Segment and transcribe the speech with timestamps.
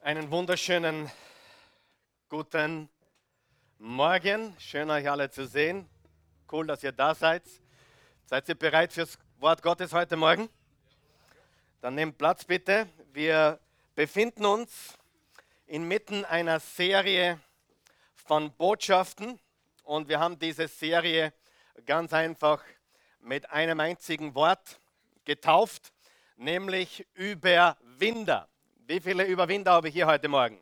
[0.00, 1.10] Einen wunderschönen
[2.28, 2.88] guten
[3.78, 4.54] Morgen.
[4.60, 5.90] Schön euch alle zu sehen.
[6.50, 7.42] Cool, dass ihr da seid.
[8.24, 10.48] Seid ihr bereit fürs Wort Gottes heute Morgen?
[11.80, 12.88] Dann nehmt Platz bitte.
[13.12, 13.58] Wir
[13.96, 14.96] befinden uns
[15.66, 17.40] inmitten einer Serie
[18.14, 19.40] von Botschaften
[19.82, 21.34] und wir haben diese Serie
[21.86, 22.62] ganz einfach
[23.18, 24.78] mit einem einzigen Wort
[25.24, 25.92] getauft,
[26.36, 28.48] nämlich Überwinder.
[28.88, 30.58] Wie viele Überwinder habe ich hier heute Morgen?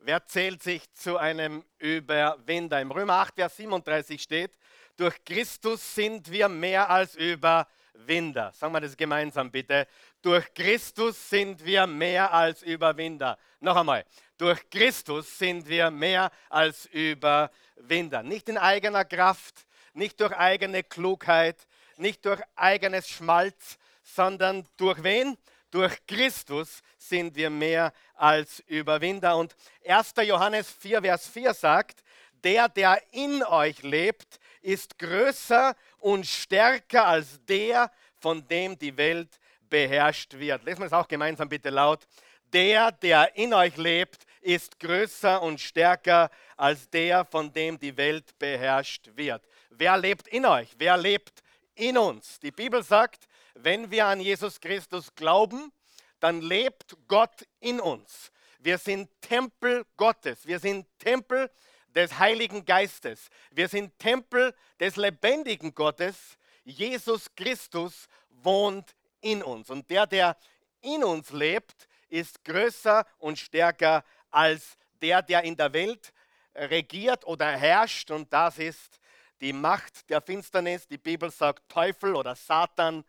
[0.00, 2.80] Wer zählt sich zu einem Überwinder?
[2.80, 4.58] Im Römer 8, Vers 37 steht,
[4.96, 8.50] durch Christus sind wir mehr als Überwinder.
[8.54, 9.86] Sagen wir das gemeinsam bitte.
[10.20, 13.38] Durch Christus sind wir mehr als Überwinder.
[13.60, 14.04] Noch einmal.
[14.36, 18.24] Durch Christus sind wir mehr als Überwinder.
[18.24, 21.68] Nicht in eigener Kraft, nicht durch eigene Klugheit,
[21.98, 25.38] nicht durch eigenes Schmalz, sondern durch wen?
[25.70, 29.36] Durch Christus sind wir mehr als Überwinder.
[29.36, 29.54] Und
[29.86, 30.14] 1.
[30.24, 32.02] Johannes 4, Vers 4 sagt,
[32.44, 39.38] der, der in euch lebt, ist größer und stärker als der, von dem die Welt
[39.68, 40.64] beherrscht wird.
[40.64, 42.06] Lesen wir es auch gemeinsam bitte laut.
[42.52, 48.38] Der, der in euch lebt, ist größer und stärker als der, von dem die Welt
[48.38, 49.42] beherrscht wird.
[49.70, 50.70] Wer lebt in euch?
[50.78, 51.42] Wer lebt
[51.74, 52.40] in uns?
[52.40, 53.27] Die Bibel sagt,
[53.62, 55.72] wenn wir an Jesus Christus glauben,
[56.20, 58.30] dann lebt Gott in uns.
[58.58, 60.46] Wir sind Tempel Gottes.
[60.46, 61.50] Wir sind Tempel
[61.94, 63.28] des Heiligen Geistes.
[63.50, 66.38] Wir sind Tempel des lebendigen Gottes.
[66.64, 69.70] Jesus Christus wohnt in uns.
[69.70, 70.36] Und der, der
[70.80, 76.12] in uns lebt, ist größer und stärker als der, der in der Welt
[76.54, 78.10] regiert oder herrscht.
[78.10, 79.00] Und das ist
[79.40, 80.86] die Macht der Finsternis.
[80.86, 83.04] Die Bibel sagt Teufel oder Satan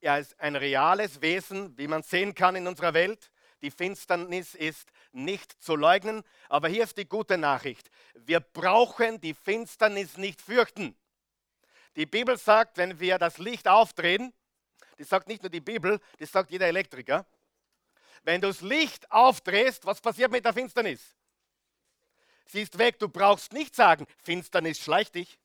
[0.00, 3.30] er ist ein reales Wesen, wie man sehen kann in unserer Welt.
[3.62, 6.22] Die Finsternis ist nicht zu leugnen.
[6.48, 7.90] Aber hier ist die gute Nachricht.
[8.14, 10.96] Wir brauchen die Finsternis nicht fürchten.
[11.96, 14.32] Die Bibel sagt, wenn wir das Licht aufdrehen,
[14.98, 17.26] das sagt nicht nur die Bibel, das sagt jeder Elektriker.
[18.22, 21.16] Wenn du das Licht aufdrehst, was passiert mit der Finsternis?
[22.46, 22.98] Sie ist weg.
[22.98, 25.38] Du brauchst nicht sagen, Finsternis schleicht dich.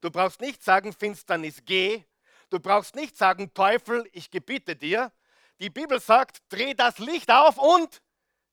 [0.00, 2.04] Du brauchst nicht sagen, Finsternis geh.
[2.52, 5.10] Du brauchst nicht sagen, Teufel, ich gebiete dir.
[5.58, 8.02] Die Bibel sagt, dreh das Licht auf und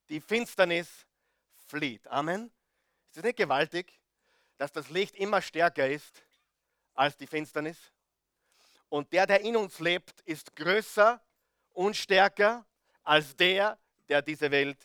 [0.08, 0.88] die Finsternis
[1.66, 2.08] flieht.
[2.08, 2.50] Amen.
[3.10, 4.00] Ist es nicht gewaltig,
[4.56, 6.22] dass das Licht immer stärker ist
[6.94, 7.76] als die Finsternis?
[8.88, 11.20] Und der, der in uns lebt, ist größer
[11.74, 12.64] und stärker
[13.02, 13.76] als der,
[14.08, 14.78] der diese Welt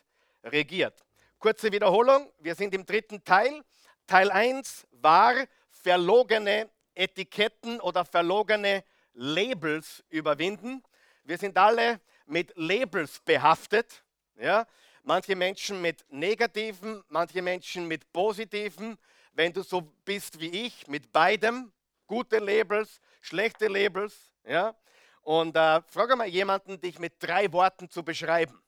[0.43, 1.05] regiert.
[1.39, 3.63] Kurze Wiederholung, wir sind im dritten Teil.
[4.07, 5.35] Teil 1 war
[5.69, 8.83] verlogene Etiketten oder verlogene
[9.15, 10.83] Labels überwinden.
[11.23, 14.03] Wir sind alle mit Labels behaftet.
[14.35, 14.67] Ja?
[15.03, 18.97] Manche Menschen mit negativen, manche Menschen mit positiven.
[19.33, 21.71] Wenn du so bist wie ich, mit beidem,
[22.07, 24.31] gute Labels, schlechte Labels.
[24.45, 24.75] Ja?
[25.21, 28.61] Und äh, frage mal jemanden, dich mit drei Worten zu beschreiben.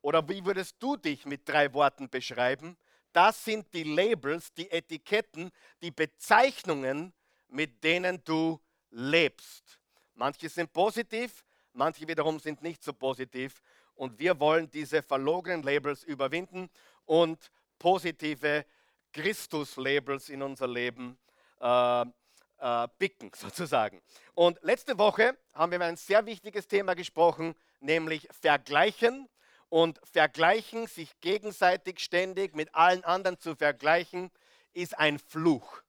[0.00, 2.76] Oder wie würdest du dich mit drei Worten beschreiben?
[3.12, 5.50] Das sind die Labels, die Etiketten,
[5.82, 7.12] die Bezeichnungen,
[7.48, 8.60] mit denen du
[8.96, 9.78] lebst.
[10.14, 13.60] Manche sind positiv, manche wiederum sind nicht so positiv.
[13.94, 16.70] Und wir wollen diese verlogenen Labels überwinden
[17.04, 18.64] und positive
[19.12, 21.18] Christus-Labels in unser Leben
[21.60, 24.00] äh, äh, picken, sozusagen.
[24.34, 29.28] Und letzte Woche haben wir über ein sehr wichtiges Thema gesprochen, nämlich Vergleichen.
[29.68, 34.30] Und Vergleichen, sich gegenseitig ständig mit allen anderen zu vergleichen,
[34.72, 35.82] ist ein Fluch.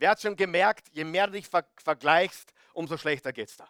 [0.00, 3.68] Wer hat schon gemerkt, je mehr du dich ver vergleichst, umso schlechter geht es da.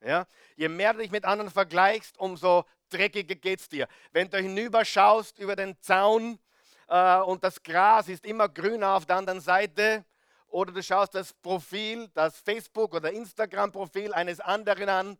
[0.00, 0.26] Ja?
[0.56, 3.86] Je mehr du dich mit anderen vergleichst, umso dreckiger geht es dir.
[4.10, 6.40] Wenn du hinüber schaust über den Zaun
[6.88, 10.04] äh, und das Gras ist immer grüner auf der anderen Seite,
[10.48, 15.18] oder du schaust das Profil, das Facebook- oder Instagram-Profil eines anderen an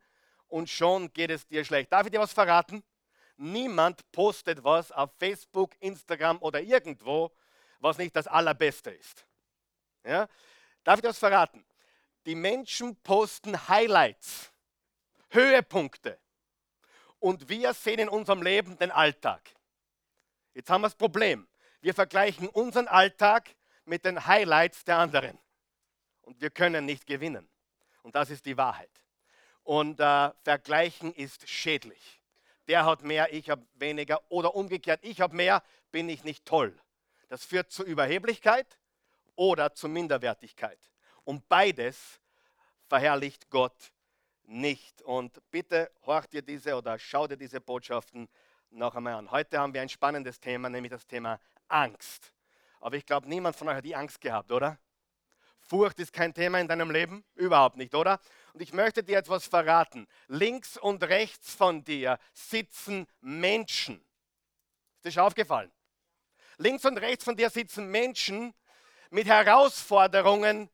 [0.48, 1.92] und schon geht es dir schlecht.
[1.92, 2.82] Darf ich dir was verraten?
[3.36, 7.30] Niemand postet was auf Facebook, Instagram oder irgendwo,
[7.78, 9.24] was nicht das Allerbeste ist.
[10.04, 10.28] Ja?
[10.84, 11.64] Darf ich das verraten?
[12.26, 14.50] Die Menschen posten Highlights,
[15.30, 16.18] Höhepunkte.
[17.18, 19.42] Und wir sehen in unserem Leben den Alltag.
[20.54, 21.46] Jetzt haben wir das Problem.
[21.80, 23.54] Wir vergleichen unseren Alltag
[23.84, 25.38] mit den Highlights der anderen.
[26.22, 27.48] Und wir können nicht gewinnen.
[28.02, 28.90] Und das ist die Wahrheit.
[29.62, 32.22] Und äh, vergleichen ist schädlich.
[32.68, 34.20] Der hat mehr, ich habe weniger.
[34.30, 36.78] Oder umgekehrt, ich habe mehr, bin ich nicht toll.
[37.28, 38.79] Das führt zu Überheblichkeit
[39.40, 40.78] oder zur Minderwertigkeit.
[41.24, 42.20] Und beides
[42.88, 43.90] verherrlicht Gott
[44.42, 45.00] nicht.
[45.00, 48.28] Und bitte horch dir diese oder schau dir diese Botschaften
[48.68, 49.30] noch einmal an.
[49.30, 52.34] Heute haben wir ein spannendes Thema, nämlich das Thema Angst.
[52.80, 54.78] Aber ich glaube, niemand von euch hat die Angst gehabt, oder?
[55.58, 57.24] Furcht ist kein Thema in deinem Leben?
[57.34, 58.20] Überhaupt nicht, oder?
[58.52, 60.06] Und ich möchte dir etwas verraten.
[60.28, 64.04] Links und rechts von dir sitzen Menschen.
[64.96, 65.72] Ist dir schon aufgefallen?
[66.58, 68.52] Links und rechts von dir sitzen Menschen
[69.10, 70.70] mit Herausforderungen,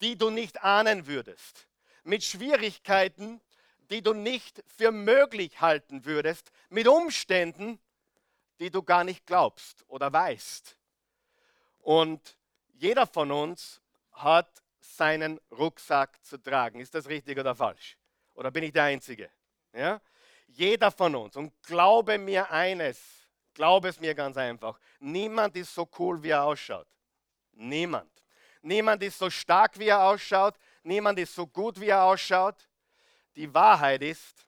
[0.00, 1.66] die du nicht ahnen würdest.
[2.04, 3.40] Mit Schwierigkeiten,
[3.90, 6.50] die du nicht für möglich halten würdest.
[6.68, 7.78] Mit Umständen,
[8.60, 10.76] die du gar nicht glaubst oder weißt.
[11.80, 12.36] Und
[12.74, 13.80] jeder von uns
[14.12, 16.80] hat seinen Rucksack zu tragen.
[16.80, 17.96] Ist das richtig oder falsch?
[18.34, 19.30] Oder bin ich der Einzige?
[19.72, 20.00] Ja?
[20.46, 21.36] Jeder von uns.
[21.36, 23.00] Und glaube mir eines,
[23.54, 26.86] glaube es mir ganz einfach, niemand ist so cool, wie er ausschaut.
[27.56, 28.10] Niemand.
[28.60, 30.58] Niemand ist so stark, wie er ausschaut.
[30.82, 32.68] Niemand ist so gut, wie er ausschaut.
[33.34, 34.46] Die Wahrheit ist,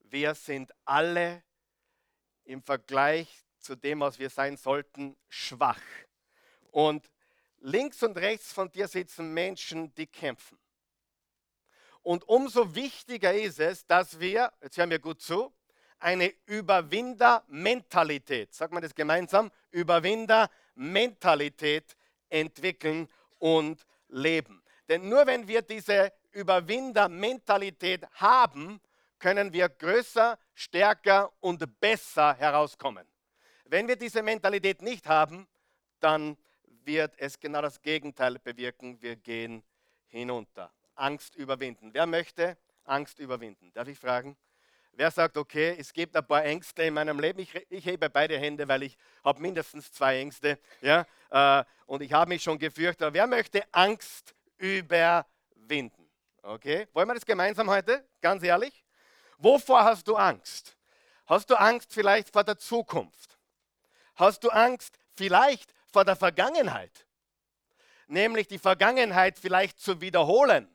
[0.00, 1.42] wir sind alle
[2.44, 3.28] im Vergleich
[3.58, 5.82] zu dem, was wir sein sollten, schwach.
[6.70, 7.10] Und
[7.58, 10.58] links und rechts von dir sitzen Menschen, die kämpfen.
[12.02, 15.52] Und umso wichtiger ist es, dass wir, jetzt hören wir gut zu,
[15.98, 20.65] eine Überwinder-Mentalität, sagt man das gemeinsam, Überwinder-Mentalität
[22.28, 23.08] entwickeln
[23.38, 24.62] und leben.
[24.88, 28.80] Denn nur wenn wir diese Überwinder-Mentalität haben,
[29.18, 33.06] können wir größer, stärker und besser herauskommen.
[33.64, 35.48] Wenn wir diese Mentalität nicht haben,
[36.00, 36.36] dann
[36.84, 39.00] wird es genau das Gegenteil bewirken.
[39.00, 39.64] Wir gehen
[40.06, 40.72] hinunter.
[40.94, 41.92] Angst überwinden.
[41.92, 43.72] Wer möchte Angst überwinden?
[43.72, 44.36] Darf ich fragen?
[44.98, 47.40] Wer sagt, okay, es gibt ein paar Ängste in meinem Leben?
[47.40, 50.58] Ich, ich hebe beide Hände, weil ich habe mindestens zwei Ängste.
[50.80, 51.06] Ja?
[51.28, 53.12] Äh, und ich habe mich schon gefürchtet.
[53.12, 56.10] wer möchte Angst überwinden?
[56.40, 58.08] Okay, wollen wir das gemeinsam heute?
[58.22, 58.84] Ganz ehrlich?
[59.36, 60.78] Wovor hast du Angst?
[61.26, 63.38] Hast du Angst vielleicht vor der Zukunft?
[64.14, 67.06] Hast du Angst vielleicht vor der Vergangenheit?
[68.06, 70.74] Nämlich die Vergangenheit vielleicht zu wiederholen.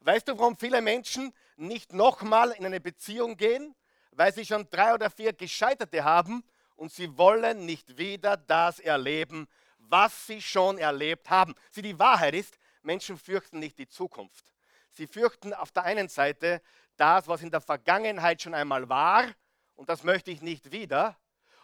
[0.00, 3.74] Weißt du, warum viele Menschen nicht nochmal in eine Beziehung gehen?
[4.12, 6.42] Weil sie schon drei oder vier Gescheiterte haben
[6.76, 9.46] und sie wollen nicht wieder das erleben,
[9.78, 11.54] was sie schon erlebt haben.
[11.70, 14.52] Sie, die Wahrheit ist, Menschen fürchten nicht die Zukunft.
[14.90, 16.62] Sie fürchten auf der einen Seite
[16.96, 19.26] das, was in der Vergangenheit schon einmal war,
[19.74, 21.18] und das möchte ich nicht wieder.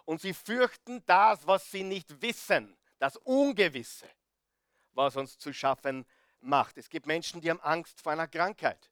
[0.04, 4.06] Und sie fürchten das, was sie nicht wissen, das Ungewisse,
[4.92, 6.04] was uns zu schaffen
[6.40, 6.76] macht.
[6.76, 8.90] Es gibt Menschen, die haben Angst vor einer Krankheit.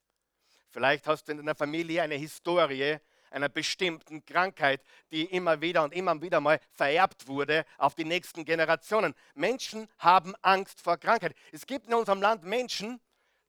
[0.70, 2.98] Vielleicht hast du in deiner Familie eine Historie
[3.30, 8.44] einer bestimmten Krankheit, die immer wieder und immer wieder mal vererbt wurde auf die nächsten
[8.44, 9.14] Generationen.
[9.34, 11.34] Menschen haben Angst vor Krankheit.
[11.52, 13.00] Es gibt in unserem Land Menschen,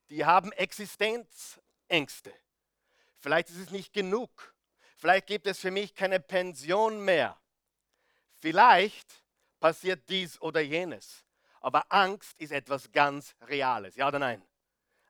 [0.10, 2.34] die haben Existenzängste.
[3.20, 4.54] Vielleicht ist es nicht genug.
[4.98, 7.40] Vielleicht gibt es für mich keine Pension mehr.
[8.40, 9.24] Vielleicht
[9.60, 11.26] passiert dies oder jenes.
[11.60, 13.96] Aber Angst ist etwas ganz Reales.
[13.96, 14.44] Ja oder nein?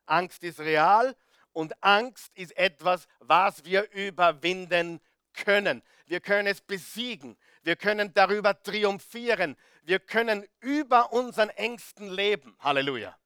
[0.04, 1.16] Angst ist real
[1.52, 5.00] und Angst ist etwas, was wir überwinden
[5.32, 5.82] können.
[6.06, 7.36] Wir können es besiegen.
[7.62, 9.56] Wir können darüber triumphieren.
[9.82, 12.56] Wir können über unseren Ängsten leben.
[12.58, 13.16] Halleluja.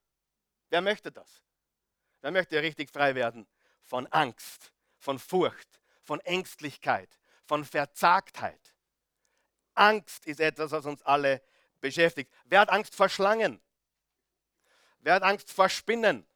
[0.69, 1.43] Wer möchte das?
[2.21, 3.47] Wer möchte richtig frei werden
[3.83, 4.71] von Angst?
[4.99, 7.09] von Furcht, von Ängstlichkeit,
[7.45, 8.73] von Verzagtheit.
[9.73, 11.41] Angst ist etwas, was uns alle
[11.79, 12.31] beschäftigt.
[12.45, 13.61] Wer hat Angst vor Schlangen?
[14.99, 16.27] Wer hat Angst vor Spinnen?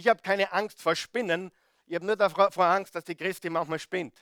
[0.00, 1.52] Ich habe keine Angst vor Spinnen.
[1.86, 4.14] Ich habe nur davor Angst, dass die Christi manchmal spinnt.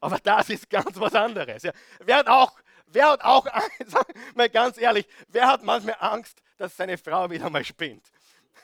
[0.00, 1.64] Aber das ist ganz was anderes.
[1.64, 1.72] Ja.
[2.00, 3.46] Wer hat auch, wer hat auch,
[4.34, 8.10] mal ganz ehrlich, wer hat manchmal Angst, dass seine Frau wieder mal spinnt?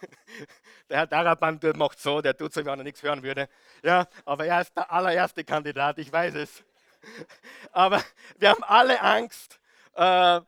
[0.89, 3.47] Der Herr Daraban macht so, der tut so, wenn er nichts hören würde.
[3.83, 6.65] Ja, aber er ist der allererste Kandidat, ich weiß es.
[7.73, 8.03] Aber
[8.39, 9.61] wir haben alle Angst,
[9.95, 10.41] äh,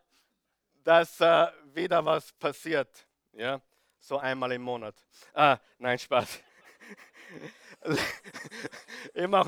[0.83, 3.07] dass äh, wieder was passiert.
[3.35, 3.61] Ja,
[4.03, 4.95] so einmal im Monat.
[5.33, 6.41] Ah, nein, Spaß.
[9.15, 9.45] Immer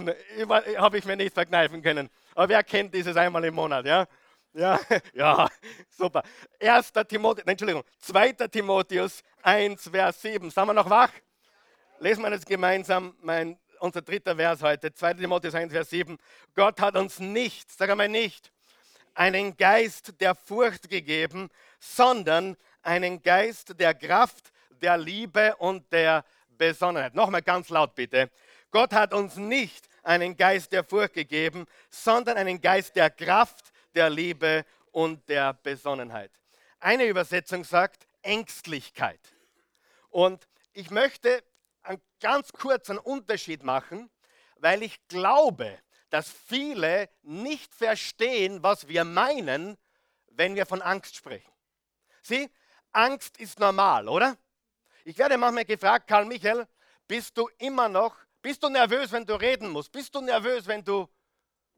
[0.79, 2.09] habe ich mir nicht verkneifen können.
[2.35, 3.85] Aber wer kennt dieses einmal im Monat?
[3.85, 4.07] Ja,
[4.53, 4.79] ja,
[5.13, 5.49] ja,
[5.91, 6.23] super.
[6.61, 6.93] 1.
[7.09, 8.33] Timotheus, Entschuldigung, 2.
[8.49, 10.51] Timotheus 1, Vers 7.
[10.51, 11.11] Sind wir noch wach?
[11.99, 15.15] Lesen wir das gemeinsam, mein, unser dritter Vers heute, 2.
[15.15, 16.17] Timotheus 1, Vers 7.
[16.55, 18.53] Gott hat uns nicht, sag einmal nicht,
[19.15, 21.49] einen Geist der Furcht gegeben,
[21.81, 27.15] sondern einen Geist der Kraft, der Liebe und der Besonnenheit.
[27.15, 28.31] Nochmal ganz laut bitte.
[28.71, 34.11] Gott hat uns nicht einen Geist der Furcht gegeben, sondern einen Geist der Kraft, der
[34.11, 36.31] Liebe und der Besonnenheit.
[36.81, 39.21] Eine Übersetzung sagt Ängstlichkeit.
[40.11, 41.43] Und ich möchte
[41.83, 44.11] einen ganz kurzen Unterschied machen,
[44.57, 45.79] weil ich glaube,
[46.11, 49.77] dass viele nicht verstehen, was wir meinen,
[50.29, 51.51] wenn wir von Angst sprechen.
[52.23, 52.49] Sieh,
[52.95, 54.37] Angst ist normal, oder?
[55.05, 56.67] Ich werde manchmal gefragt, Karl Michael,
[57.07, 59.93] bist du immer noch, bist du nervös, wenn du reden musst?
[59.93, 61.09] Bist du nervös, wenn du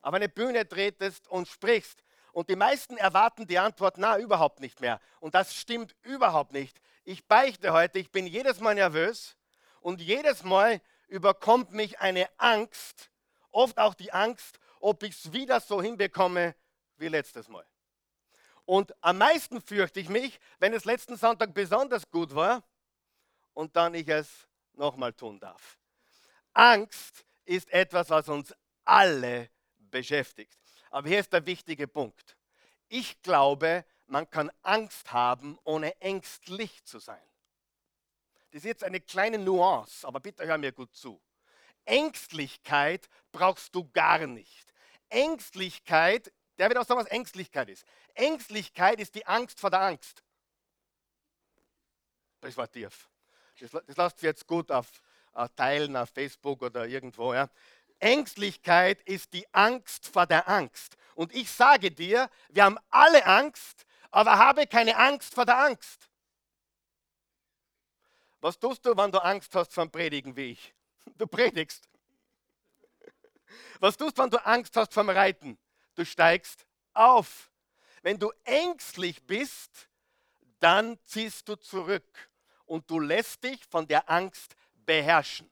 [0.02, 2.04] auf eine Bühne tretest und sprichst?
[2.32, 5.00] Und die meisten erwarten die Antwort, na, überhaupt nicht mehr.
[5.20, 6.80] Und das stimmt überhaupt nicht.
[7.04, 9.36] Ich beichte heute, ich bin jedes Mal nervös
[9.80, 13.10] und jedes Mal überkommt mich eine Angst,
[13.52, 16.54] oft auch die Angst, ob ich es wieder so hinbekomme
[16.96, 17.64] wie letztes Mal.
[18.66, 22.62] Und am meisten fürchte ich mich, wenn es letzten Sonntag besonders gut war
[23.54, 24.28] und dann ich es
[24.74, 25.78] nochmal tun darf.
[26.52, 28.52] Angst ist etwas, was uns
[28.84, 30.58] alle beschäftigt.
[30.90, 32.36] Aber hier ist der wichtige Punkt.
[32.88, 37.22] Ich glaube, man kann Angst haben, ohne ängstlich zu sein.
[38.50, 41.20] Das ist jetzt eine kleine Nuance, aber bitte hör mir gut zu.
[41.84, 44.72] Ängstlichkeit brauchst du gar nicht.
[45.08, 47.84] Ängstlichkeit, der wird auch sagen, was Ängstlichkeit ist.
[48.14, 50.22] Ängstlichkeit ist die Angst vor der Angst.
[52.40, 53.08] Das war tief.
[53.60, 55.02] Das, das lasst ihr jetzt gut auf,
[55.34, 57.34] uh, teilen auf Facebook oder irgendwo.
[57.34, 57.48] Ja.
[57.98, 60.96] Ängstlichkeit ist die Angst vor der Angst.
[61.14, 66.08] Und ich sage dir, wir haben alle Angst, aber habe keine Angst vor der Angst.
[68.40, 70.74] Was tust du, wenn du Angst hast vor dem Predigen wie ich?
[71.16, 71.88] Du predigst.
[73.80, 75.58] Was tust du, wenn du Angst hast vom Reiten?
[75.96, 77.50] Du steigst auf.
[78.02, 79.88] Wenn du ängstlich bist,
[80.60, 82.30] dann ziehst du zurück
[82.66, 85.50] und du lässt dich von der Angst beherrschen.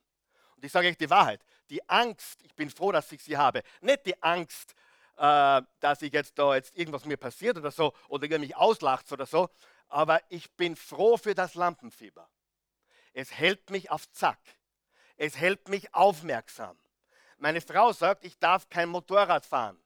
[0.55, 3.63] Und ich sage euch die Wahrheit, die Angst, ich bin froh, dass ich sie habe,
[3.81, 4.75] nicht die Angst,
[5.17, 9.11] äh, dass ich jetzt da jetzt irgendwas mir passiert oder so oder ihr mich auslacht
[9.13, 9.49] oder so,
[9.89, 12.29] aber ich bin froh für das Lampenfieber.
[13.13, 14.41] Es hält mich auf Zack.
[15.17, 16.77] Es hält mich aufmerksam.
[17.39, 19.84] Meine Frau sagt, ich darf kein Motorrad fahren.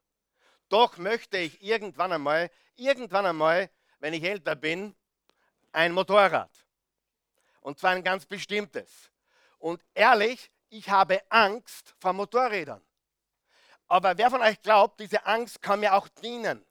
[0.69, 3.71] Doch möchte ich irgendwann einmal, irgendwann einmal,
[4.01, 4.95] wenn ich älter bin,
[5.73, 6.51] ein Motorrad.
[7.61, 9.11] Und zwar ein ganz bestimmtes.
[9.59, 12.83] Und ehrlich, ich habe Angst vor Motorrädern.
[13.89, 16.65] Aber wer von euch glaubt, diese Angst kann mir auch dienen?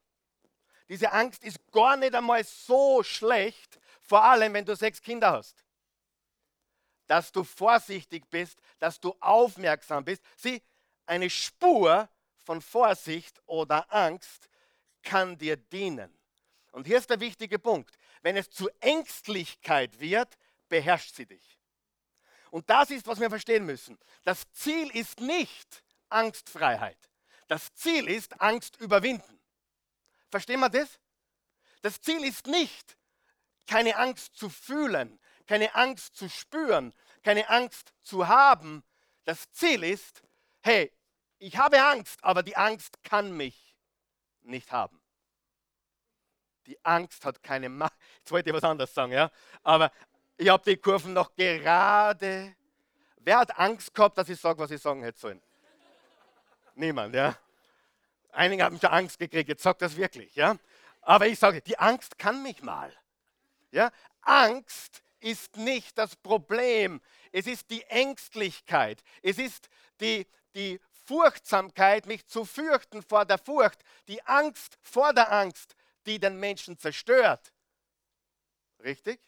[0.87, 5.65] Diese Angst ist gar nicht einmal so schlecht, vor allem wenn du sechs Kinder hast.
[7.07, 10.23] Dass du vorsichtig bist, dass du aufmerksam bist.
[10.35, 10.61] Sieh,
[11.05, 12.07] eine Spur
[12.47, 14.47] von Vorsicht oder Angst
[15.03, 16.17] kann dir dienen.
[16.71, 17.97] Und hier ist der wichtige Punkt.
[18.21, 20.37] Wenn es zu Ängstlichkeit wird,
[20.69, 21.59] beherrscht sie dich.
[22.49, 23.99] Und das ist, was wir verstehen müssen.
[24.23, 26.97] Das Ziel ist nicht Angstfreiheit.
[27.49, 29.41] Das Ziel ist Angst überwinden.
[30.31, 31.01] Verstehen wir das?
[31.81, 32.97] Das Ziel ist nicht,
[33.65, 38.85] keine Angst zu fühlen, keine Angst zu spüren, keine Angst zu haben.
[39.25, 40.21] Das Ziel ist,
[40.61, 40.93] hey,
[41.39, 43.75] ich habe Angst, aber die Angst kann mich
[44.41, 45.01] nicht haben.
[46.65, 47.97] Die Angst hat keine Macht.
[48.19, 49.31] Jetzt wollte ich was anderes sagen, ja.
[49.63, 49.91] Aber
[50.37, 52.55] ich habe die Kurven noch gerade.
[53.17, 55.41] Wer hat Angst gehabt, dass ich sage, was ich sagen hätte sollen?
[56.75, 57.37] Niemand, ja.
[58.31, 60.57] Einige haben schon Angst gekriegt, jetzt sagt das wirklich, ja.
[61.01, 62.93] Aber ich sage, die Angst kann mich mal.
[63.71, 63.91] Ja?
[64.21, 67.01] Angst ist nicht das Problem.
[67.31, 69.01] Es ist die Ängstlichkeit.
[69.21, 73.81] Es ist die, die Furchtsamkeit, mich zu fürchten vor der Furcht.
[74.07, 77.53] Die Angst vor der Angst, die den Menschen zerstört.
[78.83, 79.19] Richtig?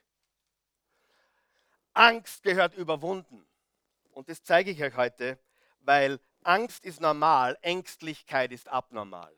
[1.93, 3.47] Angst gehört überwunden.
[4.11, 5.39] Und das zeige ich euch heute,
[5.79, 9.33] weil Angst ist normal, Ängstlichkeit ist abnormal.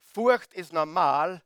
[0.00, 1.42] Furcht ist normal,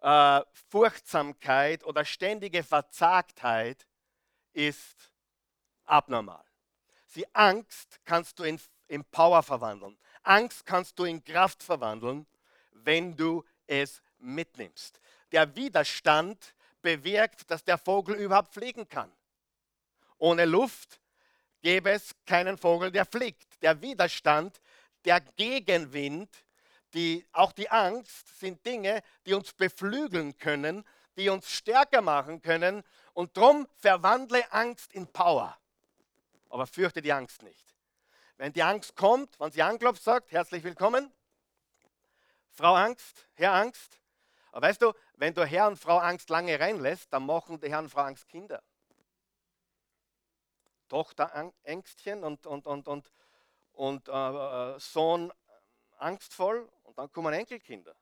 [0.00, 0.40] äh,
[0.70, 3.86] Furchtsamkeit oder ständige Verzagtheit
[4.52, 5.12] ist
[5.84, 6.44] abnormal.
[7.06, 8.60] Sie Angst kannst du in,
[8.92, 9.96] in Power verwandeln.
[10.22, 12.26] Angst kannst du in Kraft verwandeln,
[12.72, 15.00] wenn du es mitnimmst.
[15.32, 19.10] Der Widerstand bewirkt, dass der Vogel überhaupt fliegen kann.
[20.18, 21.00] Ohne Luft
[21.62, 23.62] gäbe es keinen Vogel, der fliegt.
[23.62, 24.60] Der Widerstand,
[25.06, 26.28] der Gegenwind,
[26.92, 30.84] die, auch die Angst sind Dinge, die uns beflügeln können,
[31.16, 32.82] die uns stärker machen können.
[33.14, 35.56] Und darum verwandle Angst in Power.
[36.50, 37.71] Aber fürchte die Angst nicht.
[38.42, 41.12] Wenn die Angst kommt, wenn sie anklopft, sagt, herzlich willkommen.
[42.50, 44.00] Frau Angst, Herr Angst.
[44.50, 47.78] Aber weißt du, wenn du Herr und Frau Angst lange reinlässt, dann machen die Herr
[47.78, 48.60] und Frau Angst Kinder.
[50.88, 53.12] Tochter Ängstchen und, und, und, und,
[53.74, 55.32] und äh, äh, Sohn
[55.98, 57.94] angstvoll und dann kommen Enkelkinder.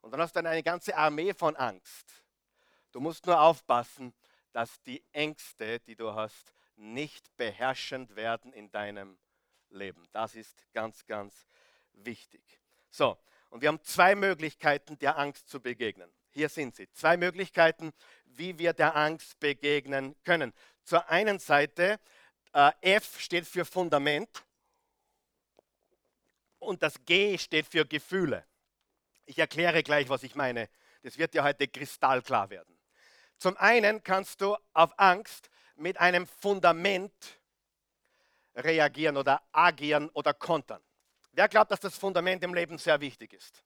[0.00, 2.24] Und dann hast du eine ganze Armee von Angst.
[2.90, 4.12] Du musst nur aufpassen,
[4.50, 9.16] dass die Ängste, die du hast, nicht beherrschend werden in deinem
[9.70, 10.06] Leben.
[10.12, 11.46] Das ist ganz, ganz
[11.92, 12.42] wichtig.
[12.90, 13.18] So,
[13.50, 16.10] und wir haben zwei Möglichkeiten, der Angst zu begegnen.
[16.30, 16.90] Hier sind sie.
[16.92, 17.92] Zwei Möglichkeiten,
[18.26, 20.52] wie wir der Angst begegnen können.
[20.84, 21.98] Zur einen Seite,
[22.52, 24.44] äh, F steht für Fundament
[26.58, 28.44] und das G steht für Gefühle.
[29.26, 30.68] Ich erkläre gleich, was ich meine.
[31.02, 32.78] Das wird ja heute kristallklar werden.
[33.38, 37.37] Zum einen kannst du auf Angst mit einem Fundament
[38.58, 40.82] reagieren oder agieren oder kontern.
[41.32, 43.62] Wer glaubt, dass das Fundament im Leben sehr wichtig ist?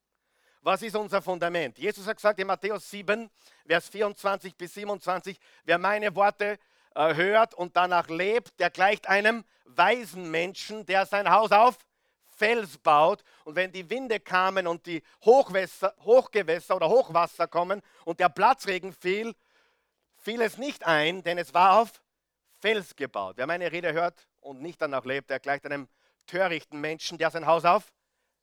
[0.61, 1.79] Was ist unser Fundament?
[1.79, 3.29] Jesus hat gesagt in Matthäus 7,
[3.67, 6.59] Vers 24 bis 27, wer meine Worte
[6.95, 11.79] äh, hört und danach lebt, der gleicht einem weisen Menschen, der sein Haus auf
[12.29, 13.25] Fels baut.
[13.45, 18.93] Und wenn die Winde kamen und die Hochwässer, Hochgewässer oder Hochwasser kommen und der Platzregen
[18.93, 19.35] fiel,
[20.17, 22.03] fiel es nicht ein, denn es war auf
[22.61, 23.37] Fels gebaut.
[23.37, 25.89] Wer meine Rede hört und nicht danach lebt, der gleicht einem
[26.27, 27.93] törichten Menschen, der sein Haus auf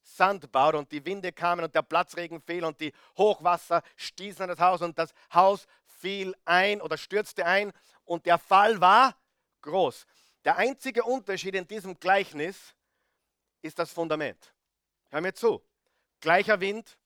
[0.01, 4.49] Sand baut und die Winde kamen und der Platzregen fiel und die Hochwasser stießen an
[4.49, 7.71] das Haus und das Haus fiel ein oder stürzte ein
[8.05, 9.15] und der Fall war
[9.61, 10.05] groß.
[10.45, 12.73] Der einzige Unterschied in diesem Gleichnis
[13.61, 14.53] ist das Fundament.
[15.09, 15.61] Hör mir zu.
[16.21, 16.97] Gleicher Wind,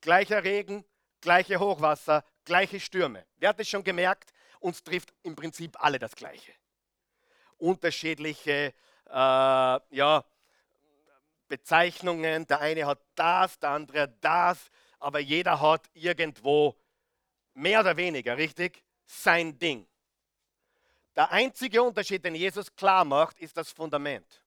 [0.00, 0.84] gleicher Regen,
[1.20, 3.26] gleiche Hochwasser, gleiche Stürme.
[3.36, 4.32] Wer hat es schon gemerkt?
[4.60, 6.52] Uns trifft im Prinzip alle das Gleiche.
[7.58, 8.74] Unterschiedliche
[9.08, 10.24] äh, ja,
[11.48, 12.46] Bezeichnungen.
[12.46, 16.76] Der eine hat das, der andere das, aber jeder hat irgendwo
[17.54, 19.86] mehr oder weniger, richtig, sein Ding.
[21.14, 24.42] Der einzige Unterschied, den Jesus klar macht, ist das Fundament.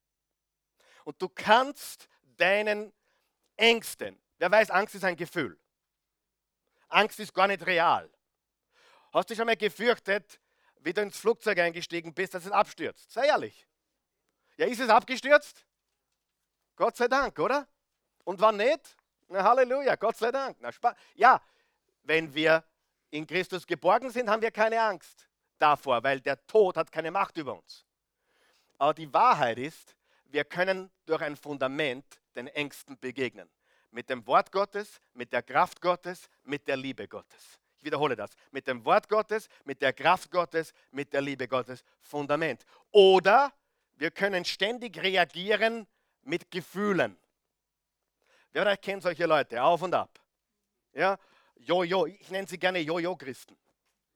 [1.03, 2.93] Und du kannst deinen
[3.57, 5.57] Ängsten, wer weiß, Angst ist ein Gefühl.
[6.87, 8.09] Angst ist gar nicht real.
[9.11, 10.39] Hast du schon mal gefürchtet,
[10.79, 13.11] wie du ins Flugzeug eingestiegen bist, dass es abstürzt?
[13.11, 13.67] Sei ehrlich.
[14.57, 15.65] Ja, ist es abgestürzt?
[16.75, 17.67] Gott sei Dank, oder?
[18.23, 18.95] Und wann nicht?
[19.27, 20.57] Na, Halleluja, Gott sei Dank.
[20.59, 20.71] Na,
[21.15, 21.41] ja,
[22.03, 22.63] wenn wir
[23.11, 27.37] in Christus geborgen sind, haben wir keine Angst davor, weil der Tod hat keine Macht
[27.37, 27.85] über uns.
[28.77, 33.49] Aber die Wahrheit ist, wir können durch ein Fundament den Ängsten begegnen.
[33.91, 37.59] Mit dem Wort Gottes, mit der Kraft Gottes, mit der Liebe Gottes.
[37.79, 38.31] Ich wiederhole das.
[38.51, 41.85] Mit dem Wort Gottes, mit der Kraft Gottes, mit der Liebe Gottes.
[42.01, 42.65] Fundament.
[42.91, 43.53] Oder
[43.95, 45.87] wir können ständig reagieren
[46.23, 47.17] mit Gefühlen.
[48.51, 49.63] Wer euch kennt solche Leute?
[49.63, 50.19] Auf und ab.
[50.93, 51.17] Ja?
[51.55, 53.57] Jojo, ich nenne sie gerne Jojo-Christen.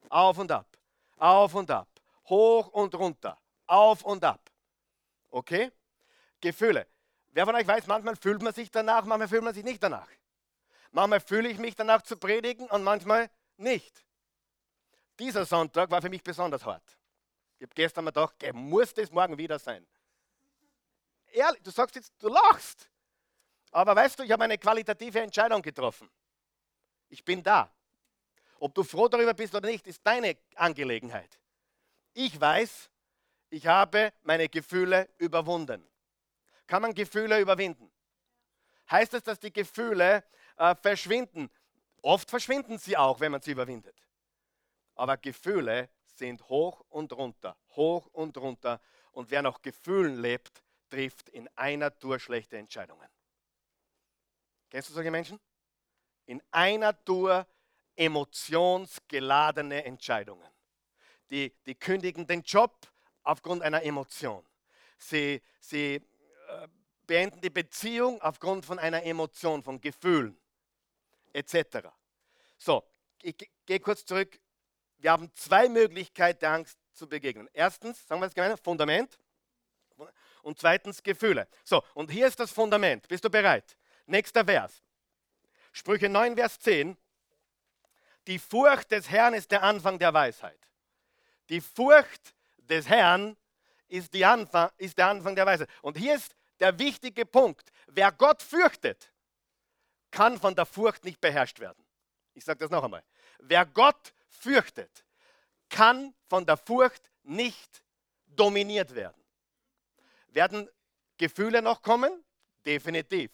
[0.10, 0.78] Auf und ab.
[1.18, 1.88] Auf und ab.
[2.28, 3.40] Hoch und runter.
[3.66, 4.52] Auf und ab.
[5.30, 5.72] Okay?
[6.42, 6.86] Gefühle.
[7.30, 10.10] Wer von euch weiß, manchmal fühlt man sich danach, manchmal fühlt man sich nicht danach.
[10.92, 14.04] Manchmal fühle ich mich danach zu predigen und manchmal nicht.
[15.20, 16.98] Dieser Sonntag war für mich besonders hart.
[17.58, 19.86] Ich habe gestern mal gedacht, muss das morgen wieder sein.
[21.32, 22.90] Ehrlich, du sagst jetzt, du lachst.
[23.72, 26.10] Aber weißt du, ich habe eine qualitative Entscheidung getroffen.
[27.10, 27.74] Ich bin da.
[28.60, 31.40] Ob du froh darüber bist oder nicht, ist deine Angelegenheit.
[32.14, 32.90] Ich weiß,
[33.50, 35.88] ich habe meine Gefühle überwunden
[36.68, 37.92] kann man Gefühle überwinden.
[38.90, 40.24] Heißt das, dass die Gefühle
[40.58, 41.50] äh, verschwinden?
[42.04, 43.96] Oft verschwinden sie auch, wenn man sie überwindet.
[44.96, 48.82] Aber Gefühle sind hoch und runter, hoch und runter.
[49.14, 53.08] Und wer nach Gefühlen lebt, trifft in einer Tour schlechte Entscheidungen.
[54.70, 55.40] Kennst du solche Menschen?
[56.26, 57.48] In einer Tour
[57.96, 60.50] emotionsgeladene Entscheidungen.
[61.30, 62.92] Die, die kündigen den Job
[63.24, 64.46] aufgrund einer Emotion.
[64.98, 66.02] Sie, sie
[67.08, 70.38] beenden die Beziehung aufgrund von einer Emotion, von Gefühlen
[71.34, 71.88] etc.
[72.58, 72.84] So,
[73.22, 74.40] ich gehe kurz zurück.
[74.98, 77.50] Wir haben zwei Möglichkeiten, der Angst zu begegnen.
[77.54, 79.20] Erstens, sagen wir es gemeinsam, Fundament.
[80.42, 81.48] Und zweitens, Gefühle.
[81.64, 83.08] So, und hier ist das Fundament.
[83.08, 83.78] Bist du bereit?
[84.06, 84.84] Nächster Vers.
[85.72, 86.98] Sprüche 9, Vers 10.
[88.28, 90.60] Die Furcht des Herrn ist der Anfang der Weisheit.
[91.50, 93.38] Die Furcht des Herrn
[93.88, 95.70] ist, Anfang, ist der Anfang der Weisheit.
[95.82, 97.72] Und hier ist der wichtige Punkt.
[97.88, 99.13] Wer Gott fürchtet,
[100.14, 101.84] kann von der Furcht nicht beherrscht werden.
[102.36, 103.04] Ich sage das noch einmal.
[103.40, 105.04] Wer Gott fürchtet,
[105.70, 107.84] kann von der Furcht nicht
[108.28, 109.22] dominiert werden.
[110.28, 110.70] Werden
[111.18, 112.24] Gefühle noch kommen?
[112.64, 113.32] Definitiv.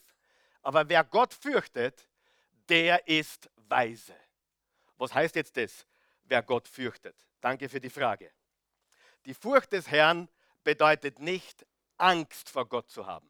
[0.61, 2.07] Aber wer Gott fürchtet,
[2.69, 4.15] der ist weise.
[4.97, 5.85] Was heißt jetzt das,
[6.23, 7.15] wer Gott fürchtet?
[7.41, 8.31] Danke für die Frage.
[9.25, 10.29] Die Furcht des Herrn
[10.63, 11.65] bedeutet nicht
[11.97, 13.29] Angst vor Gott zu haben.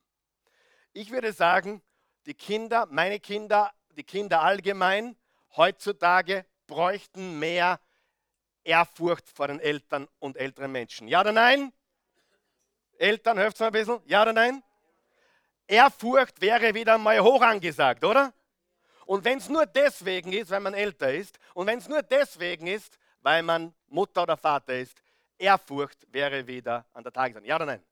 [0.94, 1.82] Ich würde sagen,
[2.26, 5.16] die Kinder, meine Kinder, die Kinder allgemein
[5.56, 7.80] heutzutage bräuchten mehr
[8.64, 11.08] Ehrfurcht vor den Eltern und älteren Menschen.
[11.08, 11.74] Ja oder nein?
[12.98, 14.02] Eltern, hört mal ein bisschen.
[14.06, 14.64] Ja oder nein?
[15.68, 18.34] Ehrfurcht wäre wieder mal hoch angesagt, oder?
[19.06, 22.68] Und wenn es nur deswegen ist, weil man älter ist, und wenn es nur deswegen
[22.68, 25.02] ist, weil man Mutter oder Vater ist,
[25.38, 27.50] Ehrfurcht wäre wieder an der Tagesordnung.
[27.50, 27.84] Ja oder nein?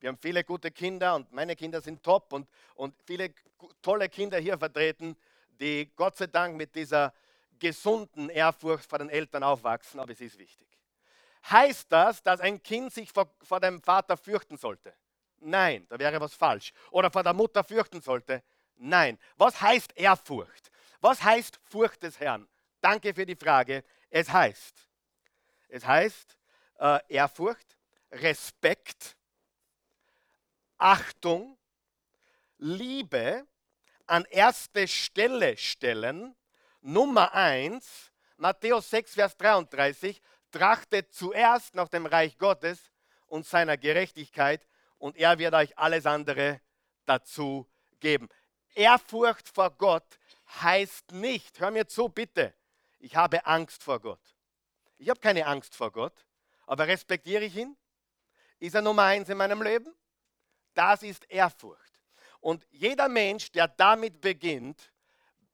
[0.00, 3.32] Wir haben viele gute Kinder und meine Kinder sind top und, und viele
[3.80, 5.16] tolle Kinder hier vertreten,
[5.58, 7.14] die Gott sei Dank mit dieser
[7.58, 10.68] gesunden Ehrfurcht vor den Eltern aufwachsen, aber es ist wichtig.
[11.50, 14.92] Heißt das, dass ein Kind sich vor, vor dem Vater fürchten sollte?
[15.38, 16.72] Nein, da wäre was falsch.
[16.90, 18.42] Oder vor der Mutter fürchten sollte?
[18.76, 19.18] Nein.
[19.36, 20.70] Was heißt Ehrfurcht?
[21.00, 22.48] Was heißt Furcht des Herrn?
[22.80, 23.84] Danke für die Frage.
[24.10, 24.76] Es heißt,
[25.68, 26.36] es heißt
[26.78, 27.76] äh, Ehrfurcht,
[28.10, 29.15] Respekt,
[30.78, 31.56] Achtung,
[32.58, 33.46] Liebe
[34.06, 36.34] an erste Stelle stellen.
[36.80, 42.90] Nummer eins, Matthäus 6, Vers 33, trachtet zuerst nach dem Reich Gottes
[43.26, 44.66] und seiner Gerechtigkeit
[44.98, 46.60] und er wird euch alles andere
[47.04, 47.68] dazu
[48.00, 48.28] geben.
[48.74, 50.18] Ehrfurcht vor Gott
[50.62, 52.54] heißt nicht, hör mir zu bitte,
[52.98, 54.20] ich habe Angst vor Gott.
[54.98, 56.26] Ich habe keine Angst vor Gott,
[56.66, 57.76] aber respektiere ich ihn?
[58.58, 59.94] Ist er Nummer eins in meinem Leben?
[60.76, 62.00] Das ist Ehrfurcht.
[62.40, 64.92] Und jeder Mensch, der damit beginnt,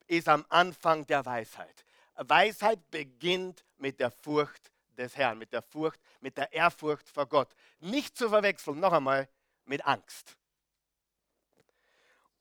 [0.08, 1.84] ist am Anfang der Weisheit.
[2.16, 7.54] Weisheit beginnt mit der Furcht des Herrn, mit der Furcht, mit der Ehrfurcht vor Gott.
[7.78, 9.28] Nicht zu verwechseln, noch einmal,
[9.64, 10.36] mit Angst.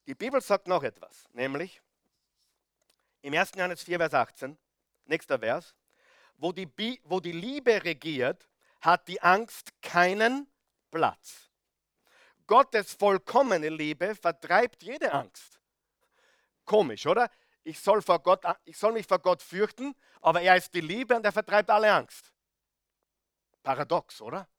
[0.07, 1.81] Die Bibel sagt noch etwas, nämlich
[3.21, 3.51] im 1.
[3.55, 4.57] Johannes 4, Vers 18,
[5.05, 5.75] nächster Vers,
[6.37, 6.67] wo die,
[7.03, 8.49] wo die Liebe regiert,
[8.81, 10.47] hat die Angst keinen
[10.89, 11.50] Platz.
[12.51, 15.61] Gottes vollkommene Liebe vertreibt jede Angst.
[16.65, 17.31] Komisch, oder?
[17.63, 21.15] Ich soll, vor Gott, ich soll mich vor Gott fürchten, aber er ist die Liebe
[21.15, 22.33] und er vertreibt alle Angst.
[23.63, 24.49] Paradox, oder?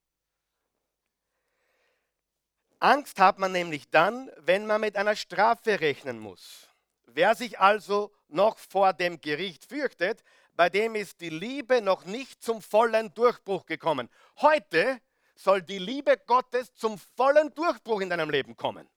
[2.78, 6.70] Angst hat man nämlich dann, wenn man mit einer Strafe rechnen muss.
[7.04, 10.24] Wer sich also noch vor dem Gericht fürchtet,
[10.54, 14.08] bei dem ist die Liebe noch nicht zum vollen Durchbruch gekommen.
[14.40, 14.98] Heute
[15.42, 18.88] soll die Liebe Gottes zum vollen Durchbruch in deinem Leben kommen.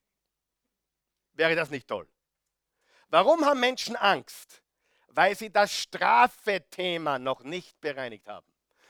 [1.34, 2.08] Wäre das nicht toll?
[3.10, 4.62] Warum haben Menschen Angst?
[5.08, 8.48] Weil sie das Strafethema noch nicht bereinigt haben.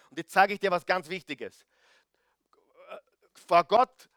[0.10, 1.66] Und jetzt sage ich dir was ganz Wichtiges.
[3.48, 4.10] Vor Gott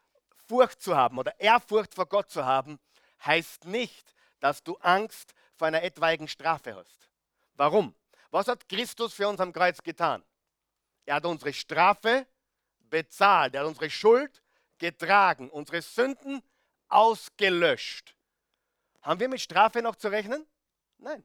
[0.47, 2.79] Furcht zu haben oder Ehrfurcht vor Gott zu haben,
[3.23, 7.09] heißt nicht, dass du Angst vor einer etwaigen Strafe hast.
[7.53, 7.93] Warum?
[8.31, 10.23] Was hat Christus für uns am Kreuz getan?
[11.05, 12.25] Er hat unsere Strafe
[12.89, 14.41] bezahlt, er hat unsere Schuld
[14.77, 16.41] getragen, unsere Sünden
[16.87, 18.15] ausgelöscht.
[19.01, 20.45] Haben wir mit Strafe noch zu rechnen?
[20.97, 21.23] Nein.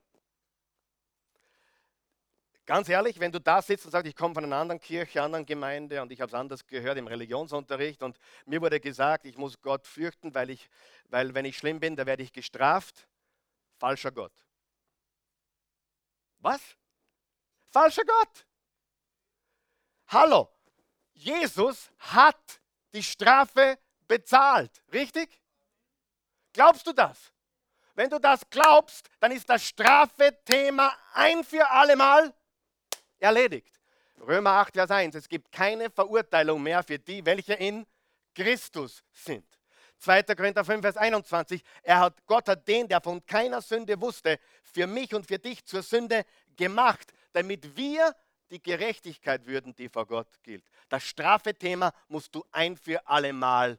[2.66, 5.27] Ganz ehrlich, wenn du da sitzt und sagst, ich komme von einer anderen Kirche, einer
[5.27, 9.37] anderen Gemeinde und ich habe es anders gehört im Religionsunterricht und mir wurde gesagt, ich
[9.37, 10.70] muss Gott fürchten, weil, ich,
[11.11, 13.07] weil wenn ich schlimm bin, da werde ich gestraft.
[13.77, 14.33] Falscher Gott.
[16.38, 16.61] Was?
[17.70, 18.46] Falscher Gott.
[20.09, 20.48] Hallo,
[21.14, 22.61] Jesus hat
[22.92, 25.40] die Strafe bezahlt, richtig?
[26.53, 27.33] Glaubst du das?
[27.94, 32.35] Wenn du das glaubst, dann ist das Strafethema ein für allemal
[33.18, 33.81] erledigt.
[34.20, 35.14] Römer 8, Vers 1.
[35.14, 37.87] Es gibt keine Verurteilung mehr für die, welche in
[38.35, 39.46] Christus sind.
[39.98, 40.22] 2.
[40.22, 41.62] Korinther 5, Vers 21.
[41.83, 45.64] Er hat, Gott hat den, der von keiner Sünde wusste, für mich und für dich
[45.64, 46.24] zur Sünde
[46.57, 48.14] gemacht, damit wir
[48.54, 50.64] die Gerechtigkeit würden, die vor Gott gilt.
[50.88, 53.78] Das Strafethema musst du ein für alle Mal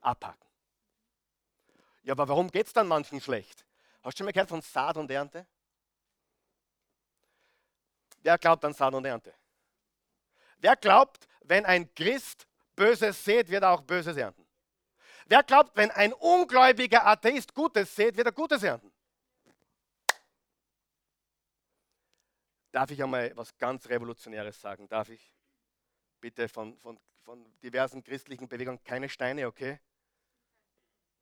[0.00, 0.48] abhaken.
[2.02, 3.64] Ja, aber warum geht es dann manchen schlecht?
[4.02, 5.46] Hast du schon mal gehört von Saat und Ernte?
[8.22, 9.32] Wer glaubt an Saat und Ernte?
[10.58, 14.44] Wer glaubt, wenn ein Christ Böses sät, wird er auch Böses ernten?
[15.26, 18.87] Wer glaubt, wenn ein ungläubiger Atheist Gutes sät, wird er Gutes ernten?
[22.70, 24.88] Darf ich einmal was ganz Revolutionäres sagen?
[24.88, 25.32] Darf ich?
[26.20, 29.80] Bitte von, von, von diversen christlichen Bewegungen keine Steine, okay?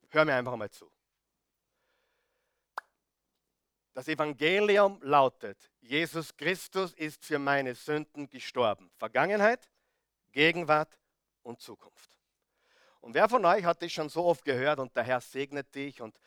[0.09, 0.91] Hör mir einfach mal zu.
[3.93, 8.91] Das Evangelium lautet, Jesus Christus ist für meine Sünden gestorben.
[8.99, 9.71] Vergangenheit,
[10.33, 10.99] Gegenwart
[11.43, 12.19] und Zukunft.
[13.01, 16.03] Und wer von euch hat das schon so oft gehört und der Herr segnet dich
[16.03, 16.19] und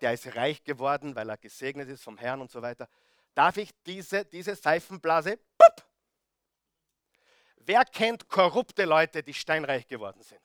[0.00, 2.88] der ist reich geworden, weil er gesegnet ist vom Herrn und so weiter.
[3.34, 5.38] Darf ich diese, diese Seifenblase?
[5.58, 5.84] Pup!
[7.56, 10.40] Wer kennt korrupte Leute, die steinreich geworden sind?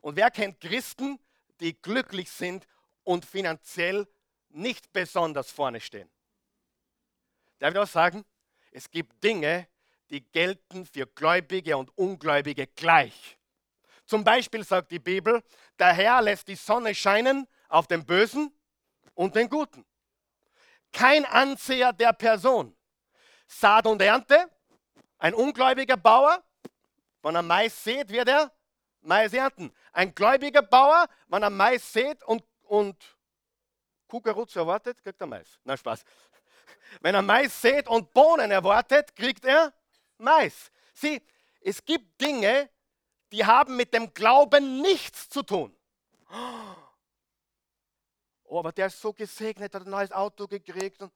[0.00, 1.18] Und wer kennt Christen,
[1.60, 2.66] die glücklich sind
[3.04, 4.08] und finanziell
[4.50, 6.10] nicht besonders vorne stehen.
[7.58, 8.24] Darf ich auch sagen?
[8.72, 9.68] Es gibt Dinge,
[10.10, 13.38] die gelten für Gläubige und Ungläubige gleich.
[14.06, 15.42] Zum Beispiel sagt die Bibel,
[15.78, 18.52] der Herr lässt die Sonne scheinen auf den Bösen
[19.14, 19.84] und den Guten.
[20.92, 22.76] Kein Anseher der Person.
[23.46, 24.50] Saat und Ernte,
[25.18, 26.42] ein ungläubiger Bauer,
[27.22, 28.52] wenn er Mais sät, wird er
[29.02, 29.72] Mais ernten.
[29.92, 32.96] Ein gläubiger Bauer, wenn er Mais sät und, und
[34.08, 35.58] Kukuruz erwartet, kriegt er Mais.
[35.64, 36.04] Na Spaß.
[37.00, 39.72] Wenn er Mais sät und Bohnen erwartet, kriegt er
[40.18, 40.70] Mais.
[40.94, 41.22] Sieh,
[41.60, 42.70] es gibt Dinge,
[43.32, 45.76] die haben mit dem Glauben nichts zu tun.
[48.50, 51.12] Oh, aber der ist so gesegnet, hat ein neues Auto gekriegt und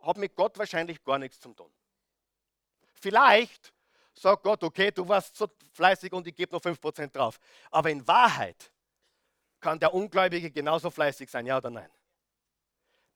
[0.00, 1.72] hat mit Gott wahrscheinlich gar nichts zu tun.
[2.94, 3.72] Vielleicht
[4.12, 7.38] sagt Gott, okay, du warst so fleißig und ich gebe noch 5% drauf.
[7.70, 8.72] Aber in Wahrheit
[9.60, 11.90] kann der Ungläubige genauso fleißig sein, ja oder nein?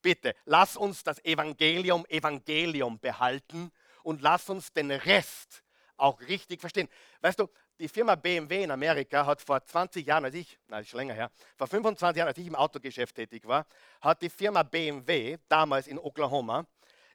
[0.01, 3.73] Bitte, lass uns das Evangelium Evangelium behalten
[4.05, 5.65] und lass uns den Rest
[5.97, 6.89] auch richtig verstehen.
[7.23, 10.89] Weißt du, die Firma BMW in Amerika hat vor 20 Jahren, als ich, nein, ist
[10.89, 13.67] schon länger her, vor 25 Jahren, als ich im Autogeschäft tätig war,
[14.01, 16.67] hat die Firma BMW damals in Oklahoma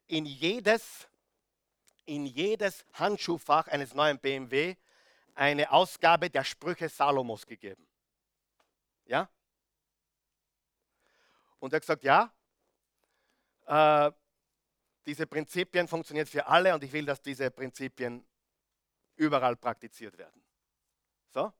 [0.07, 1.07] in jedes,
[2.05, 4.75] in jedes Handschuhfach eines neuen BMW
[5.33, 7.87] eine Ausgabe der Sprüche Salomos gegeben.
[9.05, 9.29] Ja?
[11.59, 12.31] Und er hat gesagt, ja,
[13.65, 14.11] äh,
[15.05, 18.25] diese Prinzipien funktionieren für alle und ich will, dass diese Prinzipien
[19.15, 20.43] überall praktiziert werden.
[21.33, 21.51] So?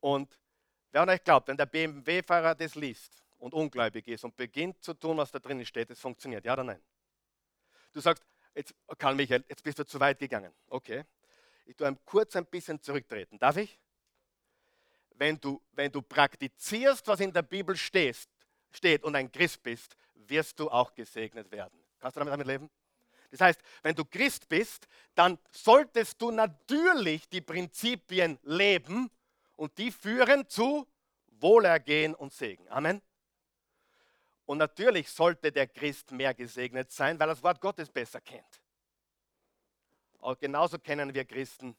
[0.00, 0.38] Und
[0.90, 4.94] wer an euch glaubt, wenn der BMW-Fahrer das liest und ungläubig ist und beginnt zu
[4.94, 6.82] tun, was da drin steht, es funktioniert, ja oder nein?
[7.92, 8.24] Du sagst,
[8.54, 10.52] jetzt, Karl Michael, jetzt bist du zu weit gegangen.
[10.68, 11.04] Okay.
[11.66, 13.38] Ich tue kurz ein bisschen zurücktreten.
[13.38, 13.78] Darf ich?
[15.16, 18.28] Wenn du, wenn du praktizierst, was in der Bibel steht,
[18.72, 21.78] steht und ein Christ bist, wirst du auch gesegnet werden.
[22.00, 22.68] Kannst du damit leben?
[23.34, 29.10] Das heißt, wenn du Christ bist, dann solltest du natürlich die Prinzipien leben
[29.56, 30.86] und die führen zu
[31.26, 32.68] Wohlergehen und Segen.
[32.68, 33.02] Amen.
[34.46, 38.60] Und natürlich sollte der Christ mehr gesegnet sein, weil er das Wort Gottes besser kennt.
[40.20, 41.76] Aber genauso kennen wir Christen,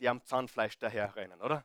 [0.00, 1.64] die am Zahnfleisch daherrennen, oder?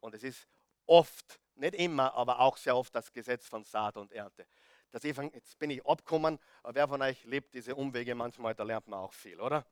[0.00, 0.46] Und es ist
[0.84, 4.46] oft, nicht immer, aber auch sehr oft das Gesetz von Saat und Ernte
[4.90, 8.62] das Evangelium, jetzt bin ich abgekommen, aber wer von euch lebt diese Umwege manchmal, da
[8.62, 9.66] lernt man auch viel, oder?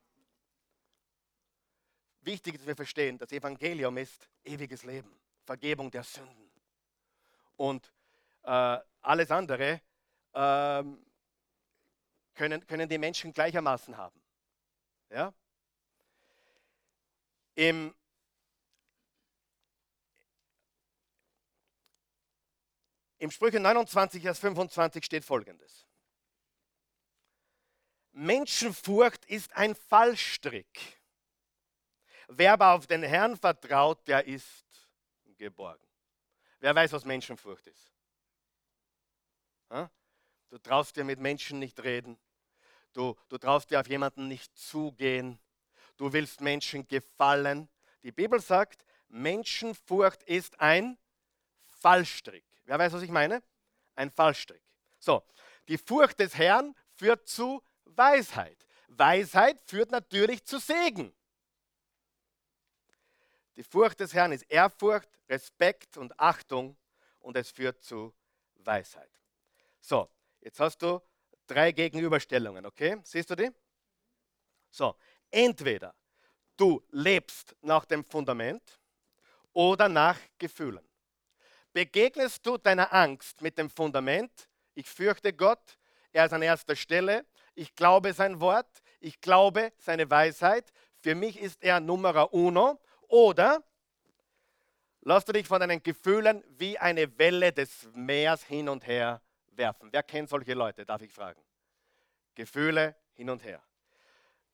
[2.20, 5.10] Wichtig, dass wir verstehen, das Evangelium ist ewiges Leben,
[5.44, 6.50] Vergebung der Sünden.
[7.56, 7.92] Und
[8.42, 9.80] äh, alles andere
[10.32, 10.84] äh,
[12.34, 14.20] können, können die Menschen gleichermaßen haben.
[15.10, 15.32] Ja?
[17.54, 17.94] Im
[23.26, 25.84] Im Sprüche 29, Vers 25 steht folgendes.
[28.12, 31.02] Menschenfurcht ist ein Fallstrick.
[32.28, 34.64] Wer aber auf den Herrn vertraut, der ist
[35.38, 35.84] geborgen.
[36.60, 37.92] Wer weiß, was Menschenfurcht ist?
[40.48, 42.20] Du traust dir mit Menschen nicht reden.
[42.92, 45.40] Du, du traust dir auf jemanden nicht zugehen.
[45.96, 47.68] Du willst Menschen gefallen.
[48.04, 50.96] Die Bibel sagt, Menschenfurcht ist ein
[51.80, 52.45] Fallstrick.
[52.66, 53.42] Wer weiß, was ich meine?
[53.94, 54.62] Ein Fallstrick.
[54.98, 55.22] So,
[55.68, 58.66] die Furcht des Herrn führt zu Weisheit.
[58.88, 61.14] Weisheit führt natürlich zu Segen.
[63.56, 66.76] Die Furcht des Herrn ist Ehrfurcht, Respekt und Achtung
[67.20, 68.14] und es führt zu
[68.56, 69.10] Weisheit.
[69.80, 71.00] So, jetzt hast du
[71.46, 72.98] drei Gegenüberstellungen, okay?
[73.04, 73.50] Siehst du die?
[74.70, 74.96] So,
[75.30, 75.94] entweder
[76.56, 78.78] du lebst nach dem Fundament
[79.52, 80.86] oder nach Gefühlen.
[81.76, 85.76] Begegnest du deiner Angst mit dem Fundament, ich fürchte Gott,
[86.10, 91.38] er ist an erster Stelle, ich glaube sein Wort, ich glaube seine Weisheit, für mich
[91.38, 93.62] ist er Nummer uno, oder
[95.02, 99.92] lass du dich von deinen Gefühlen wie eine Welle des Meers hin und her werfen.
[99.92, 101.42] Wer kennt solche Leute, darf ich fragen?
[102.34, 103.62] Gefühle hin und her.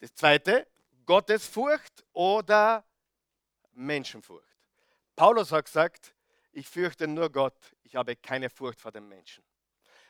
[0.00, 0.66] Das zweite,
[1.06, 2.84] Gottesfurcht oder
[3.74, 4.58] Menschenfurcht.
[5.14, 6.16] Paulus hat gesagt,
[6.52, 9.42] ich fürchte nur Gott, ich habe keine Furcht vor dem Menschen.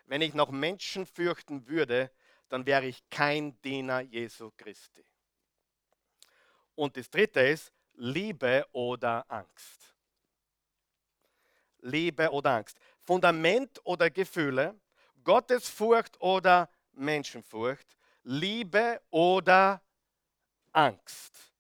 [0.07, 2.11] Wenn ich noch Menschen fürchten würde,
[2.49, 5.05] dann wäre ich kein Diener Jesu Christi.
[6.75, 9.95] Und das dritte ist Liebe oder Angst.
[11.81, 12.79] Liebe oder Angst.
[13.05, 14.79] Fundament oder Gefühle,
[15.25, 19.83] Gottesfurcht oder Menschenfurcht, Liebe oder
[20.73, 21.53] Angst.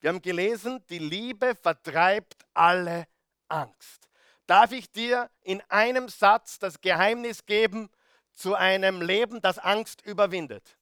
[0.00, 3.06] Wir haben gelesen, die Liebe vertreibt alle
[3.48, 4.08] Angst.
[4.46, 7.90] Darf ich dir in einem Satz das Geheimnis geben
[8.32, 10.78] zu einem Leben, das Angst überwindet?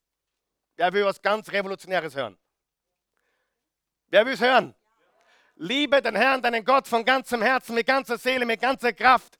[0.76, 2.38] Wer will was ganz Revolutionäres hören?
[4.08, 4.74] Wer will es hören?
[5.56, 9.38] Liebe den Herrn, deinen Gott von ganzem Herzen, mit ganzer Seele, mit ganzer Kraft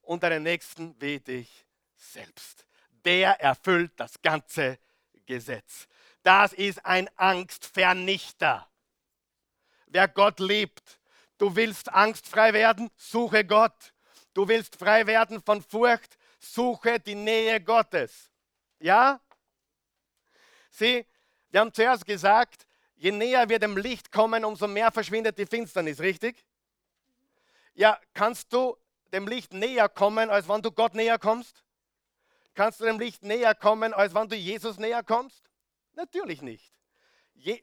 [0.00, 2.66] und deinen Nächsten wie dich selbst.
[3.04, 4.78] Der erfüllt das ganze
[5.26, 5.86] Gesetz.
[6.22, 8.66] Das ist ein Angstvernichter.
[9.86, 10.98] Wer Gott liebt,
[11.38, 13.92] du willst angstfrei werden, suche Gott.
[14.34, 18.30] Du willst frei werden von Furcht, suche die Nähe Gottes.
[18.80, 19.20] Ja?
[20.70, 21.06] Sieh,
[21.50, 22.66] wir haben zuerst gesagt,
[22.96, 26.44] je näher wir dem Licht kommen, umso mehr verschwindet die Finsternis, richtig?
[27.74, 28.76] Ja, kannst du
[29.12, 31.64] dem Licht näher kommen, als wenn du Gott näher kommst?
[32.54, 35.48] Kannst du dem Licht näher kommen, als wenn du Jesus näher kommst?
[35.94, 36.72] Natürlich nicht.
[37.34, 37.62] Je,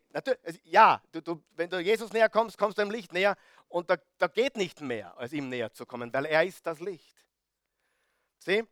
[0.64, 3.36] ja, du, du, wenn du Jesus näher kommst, kommst du dem Licht näher
[3.68, 6.80] und da, da geht nicht mehr, als ihm näher zu kommen, weil er ist das
[6.80, 7.26] Licht.
[8.40, 8.64] Sieh,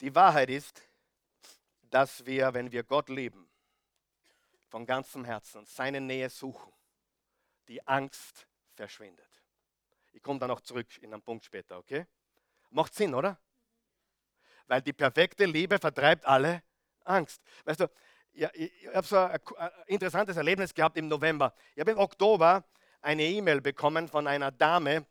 [0.00, 0.82] die Wahrheit ist,
[1.82, 3.48] dass wir, wenn wir Gott lieben,
[4.68, 6.72] von ganzem Herzen seine Nähe suchen,
[7.68, 9.28] die Angst verschwindet.
[10.12, 12.06] Ich komme da noch zurück in einen Punkt später, okay?
[12.70, 13.38] Macht Sinn, oder?
[14.66, 16.62] Weil die perfekte Liebe vertreibt alle
[17.04, 17.42] Angst.
[17.64, 17.90] Weißt du,
[18.34, 21.54] ja, ich, habe so ein, ein interessantes Erlebnis gehabt im November.
[21.74, 22.64] Ich habe im Oktober
[23.00, 25.06] eine E-Mail bekommen von einer Dame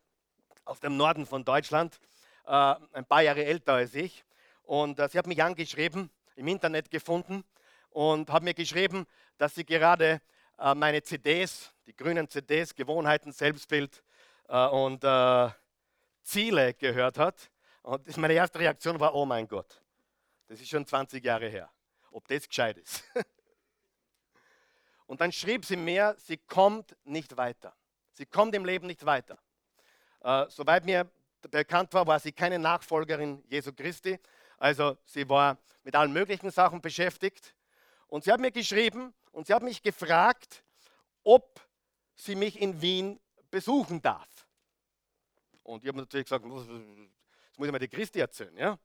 [0.66, 2.00] aus dem Norden von Deutschland,
[2.46, 2.52] äh,
[2.94, 4.24] ein paar Jahre älter als ich.
[4.64, 7.44] Und äh, sie hat mich angeschrieben, im Internet gefunden
[7.90, 9.06] und hat mir geschrieben,
[9.38, 10.22] dass sie gerade
[10.58, 14.04] äh, meine CDs, die grünen CDs, Gewohnheiten, Selbstbild
[14.48, 15.50] äh, und äh,
[16.24, 17.52] Ziele gehört hat.
[17.84, 19.82] Und meine erste Reaktion war, oh mein Gott,
[20.48, 21.70] das ist schon 20 Jahre her,
[22.12, 23.04] ob das gescheit ist.
[25.08, 27.76] und dann schrieb sie mir, sie kommt nicht weiter.
[28.14, 29.40] Sie kommt im Leben nicht weiter.
[30.22, 31.10] Äh, soweit mir
[31.50, 34.20] bekannt war, war sie keine Nachfolgerin Jesu Christi.
[34.58, 37.56] Also sie war mit allen möglichen Sachen beschäftigt.
[38.08, 40.64] Und sie hat mir geschrieben und sie hat mich gefragt,
[41.24, 41.62] ob
[42.16, 43.20] sie mich in Wien
[43.50, 44.48] besuchen darf.
[45.64, 48.56] Und ich habe natürlich gesagt, das muss ich mal die Christi erzählen.
[48.58, 48.78] Ja?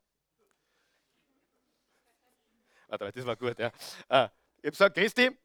[2.88, 3.59] Warte, das war gut.
[3.59, 3.68] Ja.
[4.09, 5.37] Äh, ich habe gesagt, Christi,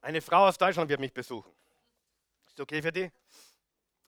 [0.00, 1.50] eine Frau aus Deutschland wird mich besuchen.
[2.46, 3.10] Ist das okay für die?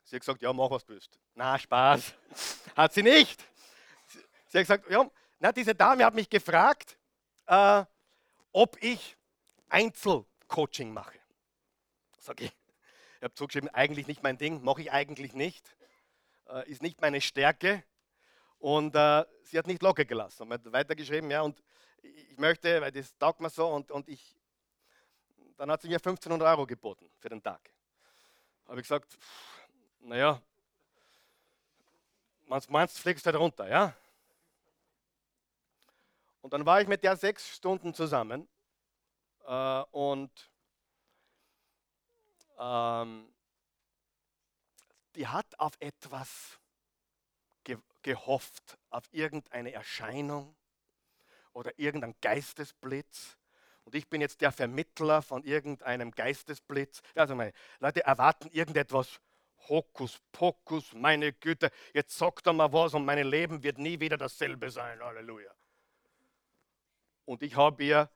[0.05, 1.19] Sie hat gesagt, ja, mach was du willst.
[1.35, 2.15] Na, Spaß.
[2.77, 3.43] Hat sie nicht.
[4.49, 6.99] Sie hat gesagt, ja, na, diese Dame hat mich gefragt,
[7.47, 7.85] äh,
[8.53, 9.17] ob ich
[9.71, 11.19] Einzelcoaching mache.
[12.19, 12.53] Sag ich.
[13.17, 15.75] Ich habe zugeschrieben, eigentlich nicht mein Ding, mache ich eigentlich nicht.
[16.49, 17.83] Äh, ist nicht meine Stärke.
[18.63, 20.45] Und äh, sie hat nicht locker gelassen.
[20.45, 21.61] Und hat weitergeschrieben, ja, und
[22.01, 24.37] ich möchte, weil das taugt mir so, und, und ich
[25.57, 27.61] dann hat sie mir 1500 Euro geboten für den Tag.
[28.67, 29.17] Habe ich gesagt,
[30.01, 30.41] naja,
[32.47, 33.95] man meinst, fliegst du halt runter, ja?
[36.41, 38.49] Und dann war ich mit der sechs Stunden zusammen
[39.47, 40.51] äh, und
[42.59, 43.33] ähm,
[45.15, 46.59] die hat auf etwas
[48.03, 50.55] gehofft, auf irgendeine Erscheinung
[51.53, 53.37] oder irgendein Geistesblitz
[53.85, 57.03] und ich bin jetzt der Vermittler von irgendeinem Geistesblitz.
[57.15, 59.21] Also meine Leute erwarten irgendetwas.
[59.69, 64.17] Hokus Pokus, meine Güte, jetzt sagt er mal was und mein Leben wird nie wieder
[64.17, 65.01] dasselbe sein.
[65.01, 65.53] Halleluja.
[67.27, 68.11] Und ich habe ihr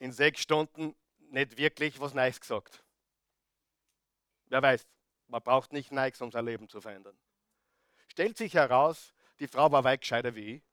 [0.00, 2.82] in sechs Stunden nicht wirklich was Neues gesagt.
[4.46, 4.88] Wer weiß,
[5.28, 7.16] man braucht nicht Neues, um sein Leben zu verändern.
[8.08, 10.68] Stellt sich heraus, die Frau war weit gescheiter wie ich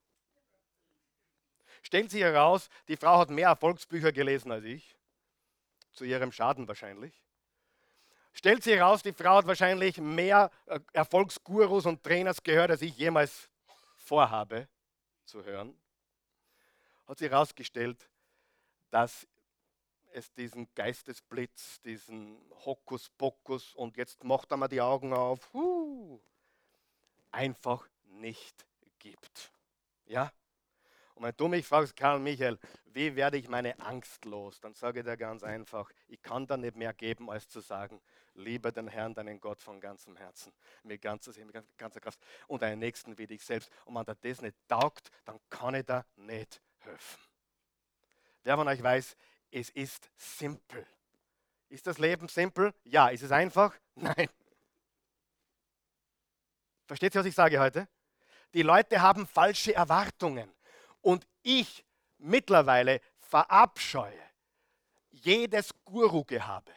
[1.86, 4.97] stellt sich heraus, die Frau hat mehr Erfolgsbücher gelesen als ich.
[5.93, 7.23] Zu ihrem Schaden wahrscheinlich.
[8.34, 12.97] Stellt sich heraus, die Frau hat wahrscheinlich mehr äh, Erfolgsgurus und Trainers gehört, als ich
[12.97, 13.49] jemals
[13.95, 14.67] vorhabe
[15.23, 15.73] zu hören.
[17.08, 18.10] Hat sich herausgestellt,
[18.89, 19.25] dass
[20.12, 26.19] es diesen Geistesblitz, diesen Hokuspokus und jetzt macht er mal die Augen auf, uh,
[27.32, 27.88] einfach
[28.19, 28.65] nicht
[28.99, 29.51] gibt.
[30.06, 30.32] Ja?
[31.15, 34.99] Und wenn du mich fragst, Karl Michael, wie werde ich meine Angst los, dann sage
[34.99, 38.01] ich dir ganz einfach, ich kann da nicht mehr geben, als zu sagen,
[38.34, 40.51] liebe den Herrn, deinen Gott von ganzem Herzen,
[40.84, 43.72] mit ganzer Seele, mit ganzer Kraft und deinen Nächsten wie dich selbst.
[43.86, 47.22] Und wenn dir das nicht taugt, dann kann ich da nicht helfen.
[48.43, 49.16] Wer von euch weiß,
[49.51, 50.86] es ist simpel.
[51.70, 52.74] Ist das Leben simpel?
[52.84, 53.07] Ja.
[53.07, 53.74] Ist es einfach?
[53.95, 54.30] Nein.
[56.86, 57.88] Versteht ihr, was ich sage heute?
[58.56, 60.49] Die Leute haben falsche Erwartungen.
[61.01, 61.84] Und ich
[62.18, 64.24] mittlerweile verabscheue
[65.12, 66.72] jedes Guru-Gehabe.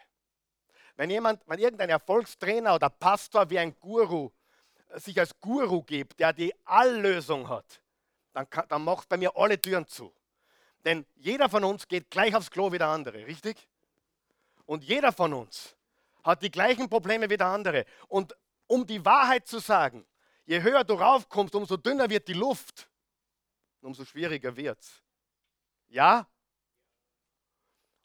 [0.96, 4.30] Wenn jemand, wenn irgendein Erfolgstrainer oder Pastor wie ein Guru
[4.88, 7.80] äh, sich als Guru gibt, der die Alllösung hat,
[8.32, 10.12] dann, kann, dann macht bei mir alle Türen zu.
[10.84, 13.68] Denn jeder von uns geht gleich aufs Klo wie der andere, richtig?
[14.66, 15.76] Und jeder von uns
[16.24, 17.84] hat die gleichen Probleme wie der andere.
[18.08, 18.34] Und
[18.66, 20.04] um die Wahrheit zu sagen,
[20.48, 22.88] je höher du raufkommst, umso dünner wird die Luft,
[23.82, 25.02] umso schwieriger wird es.
[25.88, 26.26] Ja?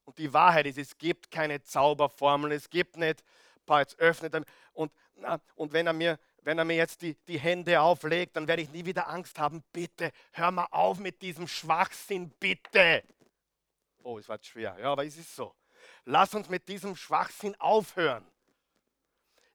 [0.03, 3.23] Und die Wahrheit ist, es gibt keine Zauberformel, es gibt nicht,
[3.65, 4.35] paar jetzt öffnet
[4.73, 4.91] und,
[5.55, 8.69] und wenn er mir wenn er mir jetzt die, die Hände auflegt, dann werde ich
[8.69, 9.63] nie wieder Angst haben.
[9.71, 13.01] Bitte, hör mal auf mit diesem Schwachsinn, bitte.
[14.03, 14.75] Oh, es war schwer.
[14.77, 15.55] Ja, aber es ist so.
[16.03, 18.27] Lass uns mit diesem Schwachsinn aufhören.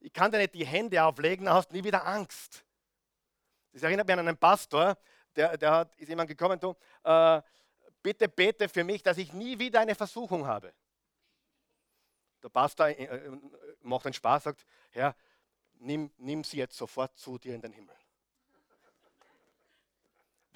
[0.01, 2.65] Ich kann dir nicht die Hände auflegen, dann hast du nie wieder Angst.
[3.79, 4.99] Das erinnert mich an einen Pastor,
[5.37, 6.75] der, der hat, ist jemand gekommen, du,
[7.05, 7.41] äh,
[8.03, 10.75] bitte bete für mich, dass ich nie wieder eine Versuchung habe.
[12.43, 13.39] Der Pastor äh, äh
[13.83, 15.15] macht einen Spaß, sagt, Herr,
[15.75, 17.95] nimm, nimm sie jetzt sofort zu dir in den Himmel.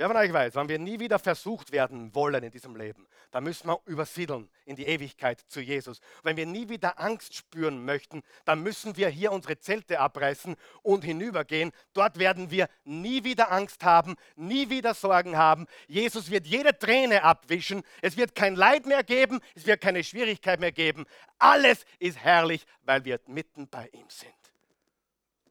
[0.03, 3.45] Wer von euch weiß, wenn wir nie wieder versucht werden wollen in diesem Leben, dann
[3.45, 6.01] müssen wir übersiedeln in die Ewigkeit zu Jesus.
[6.25, 11.05] Wenn wir nie wieder Angst spüren möchten, dann müssen wir hier unsere Zelte abreißen und
[11.05, 11.71] hinübergehen.
[11.93, 15.69] Dort werden wir nie wieder Angst haben, nie wieder Sorgen haben.
[15.87, 17.85] Jesus wird jede Träne abwischen.
[18.01, 21.07] Es wird kein Leid mehr geben, es wird keine Schwierigkeit mehr geben.
[21.39, 24.35] Alles ist herrlich, weil wir mitten bei ihm sind.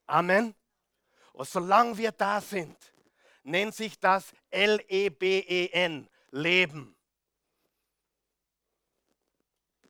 [0.07, 0.53] Amen.
[1.31, 2.90] Und solange wir da sind,
[3.43, 6.95] nennt sich das L-E-B-E-N, Leben.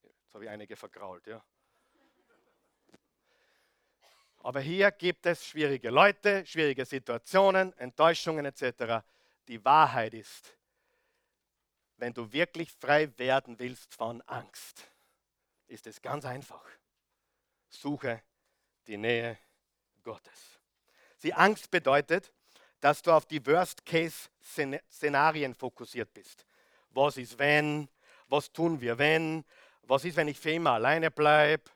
[0.01, 1.43] Jetzt habe ich einige vergrault, ja.
[4.43, 9.05] Aber hier gibt es schwierige Leute, schwierige Situationen, Enttäuschungen etc.
[9.47, 10.57] Die Wahrheit ist,
[11.97, 14.89] wenn du wirklich frei werden willst von Angst,
[15.67, 16.65] ist es ganz einfach.
[17.69, 18.23] Suche
[18.87, 19.37] die Nähe
[20.01, 20.59] Gottes.
[21.21, 22.33] Die Angst bedeutet,
[22.81, 26.45] dass du auf die Worst-Case-Szenarien fokussiert bist.
[26.89, 27.87] Was ist, wenn?
[28.27, 29.45] Was tun wir, wenn?
[29.83, 31.69] Was ist, wenn ich für immer alleine bleibe?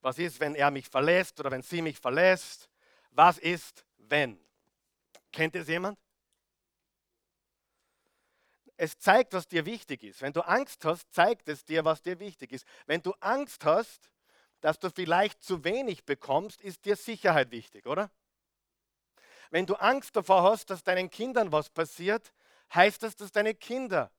[0.00, 2.68] Was ist, wenn er mich verlässt oder wenn sie mich verlässt?
[3.10, 4.38] Was ist, wenn?
[5.30, 5.98] Kennt es jemand?
[8.76, 10.20] Es zeigt, was dir wichtig ist.
[10.20, 12.66] Wenn du Angst hast, zeigt es dir, was dir wichtig ist.
[12.86, 14.10] Wenn du Angst hast,
[14.60, 18.10] dass du vielleicht zu wenig bekommst, ist dir Sicherheit wichtig, oder?
[19.54, 22.32] Wenn du Angst davor hast, dass deinen Kindern was passiert,
[22.74, 24.10] heißt das, dass deine Kinder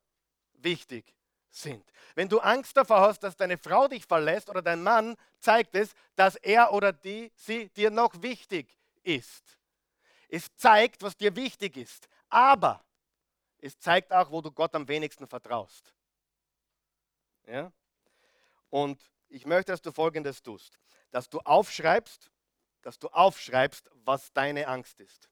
[0.53, 1.13] wichtig
[1.49, 1.83] sind.
[2.13, 5.93] Wenn du Angst davor hast, dass deine Frau dich verlässt oder dein Mann, zeigt es,
[6.15, 9.59] dass er oder die, sie dir noch wichtig ist.
[10.29, 12.07] Es zeigt, was dir wichtig ist.
[12.29, 12.85] Aber
[13.57, 15.93] es zeigt auch, wo du Gott am wenigsten vertraust.
[17.45, 17.73] Ja?
[18.69, 20.79] Und ich möchte, dass du Folgendes tust,
[21.11, 22.31] dass du aufschreibst,
[22.85, 25.27] dass du aufschreibst, was deine Angst ist.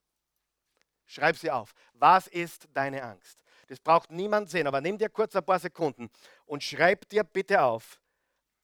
[1.06, 1.72] Schreib sie auf.
[1.92, 3.44] Was ist deine Angst?
[3.68, 6.10] Das braucht niemand sehen, aber nimm dir kurz ein paar Sekunden
[6.46, 8.00] und schreib dir bitte auf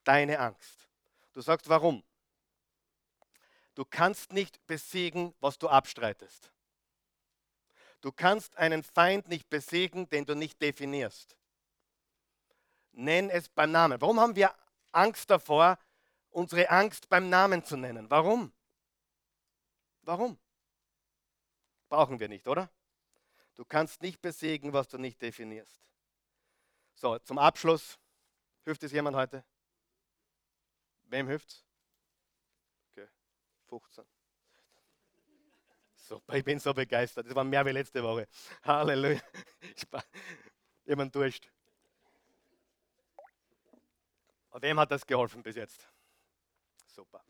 [0.03, 0.89] deine Angst.
[1.33, 2.03] Du sagst, warum?
[3.77, 6.51] Du kannst nicht besiegen, was du abstreitest.
[8.01, 11.37] Du kannst einen Feind nicht besiegen, den du nicht definierst.
[12.91, 14.01] Nenn es beim Namen.
[14.01, 14.53] Warum haben wir
[14.91, 15.79] Angst davor,
[16.31, 18.11] unsere Angst beim Namen zu nennen.
[18.11, 18.53] Warum?
[20.03, 20.39] Warum?
[21.89, 22.71] Brauchen wir nicht, oder?
[23.55, 25.81] Du kannst nicht besiegen, was du nicht definierst.
[26.95, 27.99] So, zum Abschluss.
[28.65, 29.45] Hilft es jemand heute?
[31.05, 31.65] Wem hilft's?
[32.91, 33.09] Okay,
[33.69, 34.05] 15.
[35.95, 37.27] Super, ich bin so begeistert.
[37.27, 38.29] Das war mehr wie letzte Woche.
[38.63, 39.21] Halleluja.
[40.85, 41.51] Jemand durst.
[44.53, 45.89] Wem hat das geholfen bis jetzt?
[46.87, 47.25] Super.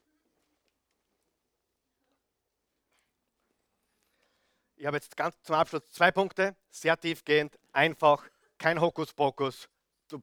[4.80, 8.26] Ich habe jetzt ganz zum Abschluss zwei Punkte, sehr tiefgehend, einfach,
[8.56, 9.68] kein Hokuspokus.
[10.08, 10.22] Du,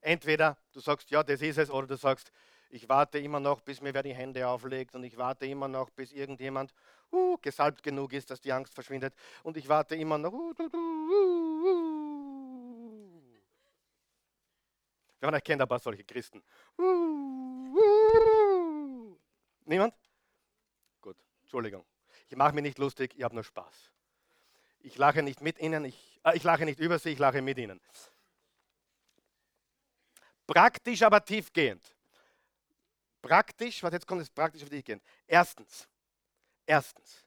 [0.00, 2.32] entweder du sagst, ja, das ist es, oder du sagst,
[2.70, 5.90] ich warte immer noch, bis mir wer die Hände auflegt und ich warte immer noch,
[5.90, 6.72] bis irgendjemand
[7.12, 10.32] uh, gesalbt genug ist, dass die Angst verschwindet und ich warte immer noch.
[10.32, 10.68] Uh, uh,
[15.20, 16.42] Wer kennt ein paar solche Christen?
[19.66, 19.94] Niemand?
[21.02, 21.84] Gut, Entschuldigung.
[22.28, 23.90] Ich mache mich nicht lustig, ich habe nur Spaß.
[24.80, 27.58] Ich lache nicht mit ihnen, ich, äh, ich lache nicht über sie, ich lache mit
[27.58, 27.80] ihnen.
[30.46, 31.82] Praktisch, aber tiefgehend.
[33.22, 35.02] Praktisch, was jetzt kommt, ist praktisch, aber tiefgehend.
[35.26, 35.88] Erstens,
[36.66, 37.24] erstens.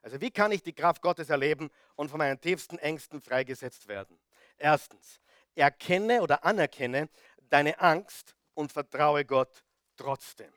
[0.00, 4.18] Also wie kann ich die Kraft Gottes erleben und von meinen tiefsten Ängsten freigesetzt werden?
[4.56, 5.20] Erstens,
[5.54, 7.08] erkenne oder anerkenne
[7.50, 9.64] deine Angst und vertraue Gott
[9.96, 10.52] trotzdem.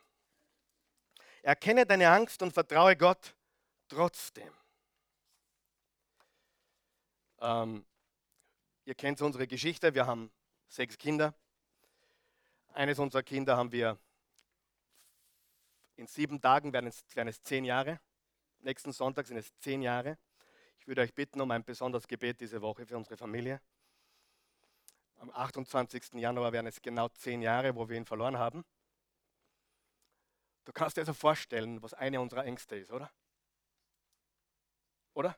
[1.41, 3.35] Erkenne deine Angst und vertraue Gott
[3.89, 4.53] trotzdem.
[7.39, 7.85] Ähm,
[8.85, 10.31] ihr kennt unsere Geschichte, wir haben
[10.67, 11.33] sechs Kinder.
[12.73, 13.97] Eines unserer Kinder haben wir
[15.95, 17.99] In sieben Tagen werden es, werden es zehn Jahre.
[18.59, 20.17] Nächsten Sonntag sind es zehn Jahre.
[20.79, 23.61] Ich würde euch bitten um ein besonderes Gebet diese Woche für unsere Familie.
[25.17, 26.13] Am 28.
[26.13, 28.63] Januar werden es genau zehn Jahre, wo wir ihn verloren haben.
[30.63, 33.11] Du kannst dir also vorstellen, was eine unserer Ängste ist, oder?
[35.13, 35.37] Oder?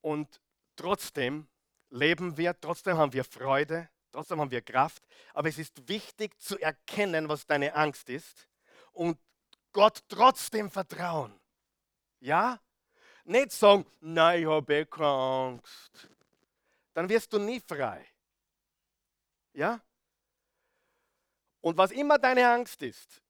[0.00, 0.40] Und
[0.76, 1.48] trotzdem
[1.90, 5.02] leben wir, trotzdem haben wir Freude, trotzdem haben wir Kraft.
[5.34, 8.48] Aber es ist wichtig zu erkennen, was deine Angst ist
[8.92, 9.18] und
[9.72, 11.38] Gott trotzdem vertrauen.
[12.20, 12.60] Ja?
[13.24, 16.08] Nicht sagen, nein, ich habe eh keine Angst.
[16.94, 18.04] Dann wirst du nie frei.
[19.52, 19.80] Ja?
[21.60, 23.22] Und was immer deine Angst ist,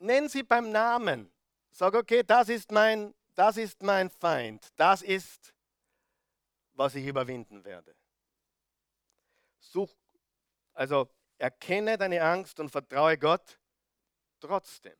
[0.00, 1.30] nenn sie beim Namen.
[1.70, 4.68] Sag, okay, das ist mein, das ist mein Feind.
[4.76, 5.54] Das ist
[6.80, 7.94] was ich überwinden werde.
[9.58, 9.94] Such,
[10.72, 13.60] also erkenne deine Angst und vertraue Gott
[14.40, 14.96] trotzdem.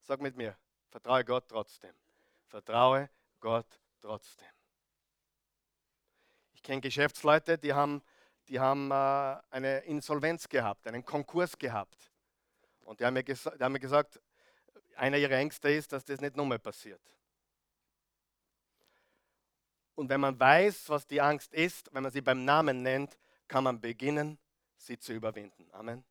[0.00, 0.56] Sag mit mir,
[0.88, 1.94] vertraue Gott trotzdem.
[2.46, 3.10] Vertraue
[3.40, 4.48] Gott trotzdem.
[6.54, 8.02] Ich kenne Geschäftsleute, die haben,
[8.48, 12.07] die haben äh, eine Insolvenz gehabt, einen Konkurs gehabt.
[12.88, 14.18] Und die haben, mir die haben mir gesagt,
[14.96, 17.02] einer ihrer Ängste ist, dass das nicht nochmal passiert.
[19.94, 23.64] Und wenn man weiß, was die Angst ist, wenn man sie beim Namen nennt, kann
[23.64, 24.38] man beginnen,
[24.78, 25.68] sie zu überwinden.
[25.72, 26.02] Amen.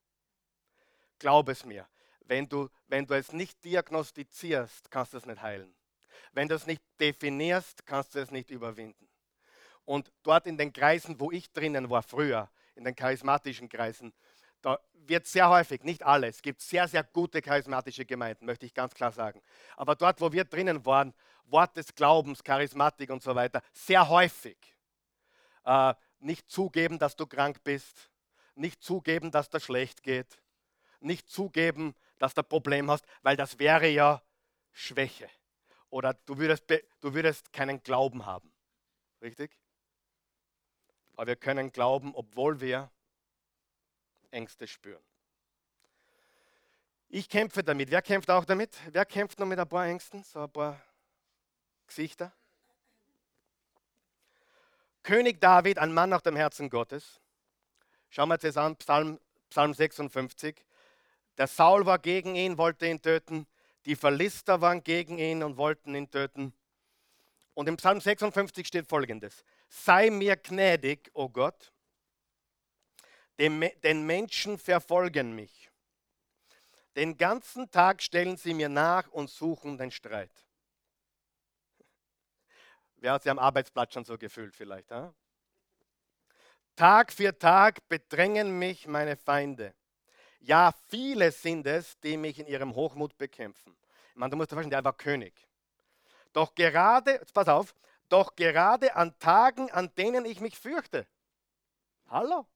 [1.18, 1.88] Glaub es mir,
[2.20, 5.74] wenn du, wenn du es nicht diagnostizierst, kannst du es nicht heilen.
[6.32, 9.10] Wenn du es nicht definierst, kannst du es nicht überwinden.
[9.84, 14.14] Und dort in den Kreisen, wo ich drinnen war früher, in den charismatischen Kreisen,
[14.68, 18.74] da wird sehr häufig, nicht alle, es gibt sehr, sehr gute charismatische Gemeinden, möchte ich
[18.74, 19.42] ganz klar sagen.
[19.78, 21.14] Aber dort, wo wir drinnen waren,
[21.46, 24.58] Wort des Glaubens, Charismatik und so weiter, sehr häufig
[25.64, 28.12] äh, nicht zugeben, dass du krank bist,
[28.56, 30.44] nicht zugeben, dass das schlecht geht,
[31.00, 34.22] nicht zugeben, dass du ein Problem hast, weil das wäre ja
[34.74, 35.30] Schwäche.
[35.90, 36.66] Oder du würdest,
[37.00, 38.52] du würdest keinen Glauben haben.
[39.22, 39.58] Richtig?
[41.16, 42.92] Aber wir können glauben, obwohl wir
[44.32, 45.04] Ängste spüren.
[47.10, 47.90] Ich kämpfe damit.
[47.90, 48.76] Wer kämpft auch damit?
[48.92, 50.24] Wer kämpft noch mit ein paar Ängsten?
[50.24, 50.82] So ein paar
[51.88, 52.34] Gesichter?
[55.04, 57.22] König David, ein Mann nach dem Herzen Gottes.
[58.10, 59.20] Schauen wir uns das an, Psalm,
[59.50, 60.66] Psalm 56.
[61.38, 63.48] Der Saul war gegen ihn, wollte ihn töten.
[63.86, 66.54] Die Philister waren gegen ihn und wollten ihn töten.
[67.54, 71.72] Und im Psalm 56 steht folgendes: Sei mir gnädig, o oh Gott,
[73.38, 75.70] denn Menschen verfolgen mich.
[76.96, 80.32] Den ganzen Tag stellen sie mir nach und suchen den Streit.
[82.96, 84.92] Wer hat sich am Arbeitsplatz schon so gefühlt vielleicht?
[84.92, 85.14] Hein?
[86.76, 89.76] Tag für Tag bedrängen mich meine Feinde.
[90.40, 93.78] Ja, viele sind es, die mich in ihrem Hochmut bekämpfen.
[94.16, 95.48] Meine, du musst dir vorstellen, der war König.
[96.34, 97.76] Doch gerade, pass auf,
[98.10, 101.06] doch gerade an Tagen, an denen ich mich fürchte.
[102.10, 102.48] Hallo?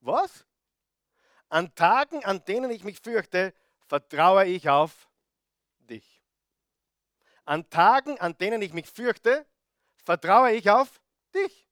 [0.00, 0.44] Was?
[1.48, 3.54] An Tagen, an denen ich mich fürchte,
[3.86, 5.08] vertraue ich auf
[5.78, 6.22] dich.
[7.44, 9.46] An Tagen, an denen ich mich fürchte,
[10.04, 11.00] vertraue ich auf
[11.34, 11.68] dich.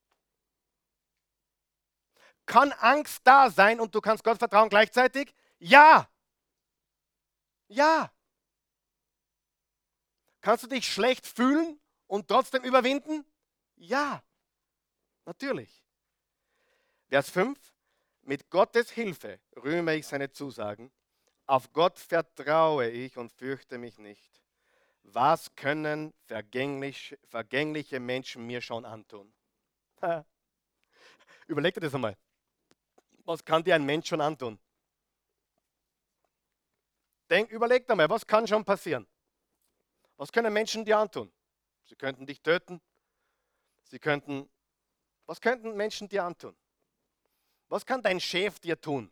[2.47, 5.35] Kann Angst da sein und du kannst Gott vertrauen gleichzeitig?
[5.59, 6.09] Ja.
[7.69, 8.13] Ja.
[10.41, 13.27] Kannst du dich schlecht fühlen und trotzdem überwinden?
[13.75, 14.23] Ja.
[15.25, 15.83] Natürlich.
[17.09, 17.66] Vers 5.
[18.27, 20.91] Mit Gottes Hilfe rühme ich seine Zusagen.
[21.47, 24.43] Auf Gott vertraue ich und fürchte mich nicht.
[25.05, 29.33] Was können vergänglich, vergängliche Menschen mir schon antun?
[31.47, 32.17] Überleg dir das einmal.
[33.25, 34.59] Was kann dir ein Mensch schon antun?
[37.31, 39.07] Denk, überleg dir mal, was kann schon passieren?
[40.17, 41.33] Was können Menschen dir antun?
[41.85, 42.81] Sie könnten dich töten.
[43.85, 44.51] Sie könnten,
[45.27, 46.57] was könnten Menschen dir antun?
[47.69, 49.11] Was kann dein Chef dir tun?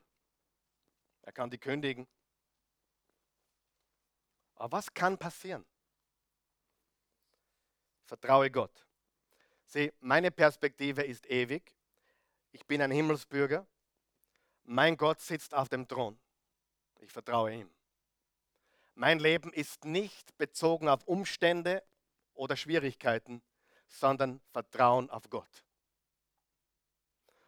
[1.23, 2.07] Er kann dich kündigen.
[4.57, 5.65] Aber was kann passieren?
[8.05, 8.87] Vertraue Gott.
[9.67, 11.75] Sieh, meine Perspektive ist ewig.
[12.53, 13.67] Ich bin ein Himmelsbürger.
[14.65, 16.19] Mein Gott sitzt auf dem Thron.
[17.01, 17.71] Ich vertraue ihm.
[18.95, 21.83] Mein Leben ist nicht bezogen auf Umstände
[22.35, 23.43] oder Schwierigkeiten,
[23.89, 25.65] sondern Vertrauen auf Gott.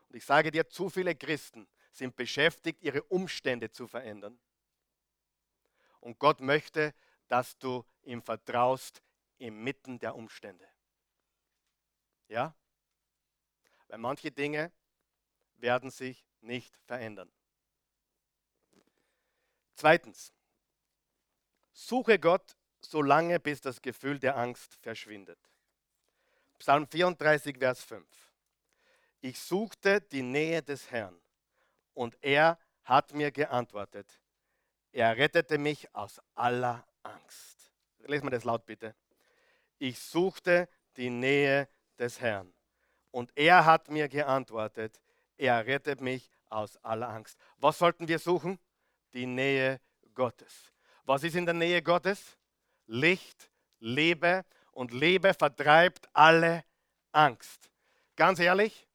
[0.09, 4.39] Und ich sage dir, zu viele Christen sind beschäftigt, ihre Umstände zu verändern.
[6.01, 6.95] Und Gott möchte,
[7.29, 9.03] dass du ihm vertraust
[9.39, 10.69] inmitten der Umstände.
[12.29, 12.55] Ja?
[13.89, 14.73] Weil manche Dinge
[15.57, 17.31] werden sich nicht verändern.
[19.75, 20.33] Zweitens,
[21.73, 25.39] suche Gott so lange, bis das Gefühl der Angst verschwindet.
[26.59, 28.07] Psalm 34, Vers 5.
[29.27, 31.21] Ich suchte die Nähe des Herrn
[31.95, 34.21] und er hat mir geantwortet.
[34.93, 37.73] Er rettete mich aus aller Angst.
[38.07, 38.95] Lesen wir das laut bitte.
[39.81, 41.69] Ich suchte die Nähe
[41.99, 42.55] des Herrn
[43.11, 45.01] und er hat mir geantwortet.
[45.37, 47.37] Er rettet mich aus aller Angst.
[47.57, 48.61] Was sollten wir suchen?
[49.13, 49.81] Die Nähe
[50.15, 50.73] Gottes.
[51.03, 52.39] Was ist in der Nähe Gottes?
[52.87, 53.51] Licht,
[53.81, 56.63] Liebe und Liebe vertreibt alle
[57.11, 57.73] Angst.
[58.15, 58.86] Ganz ehrlich,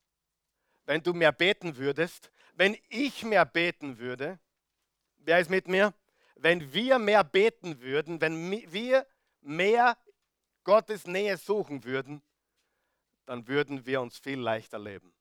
[0.92, 4.38] wenn du mehr beten würdest, wenn ich mehr beten würde,
[5.20, 5.94] wer ist mit mir?
[6.36, 9.08] Wenn wir mehr beten würden, wenn wir
[9.40, 9.98] mehr
[10.66, 12.22] Gottes Nähe suchen würden,
[13.26, 15.14] dann würden wir uns viel leichter leben.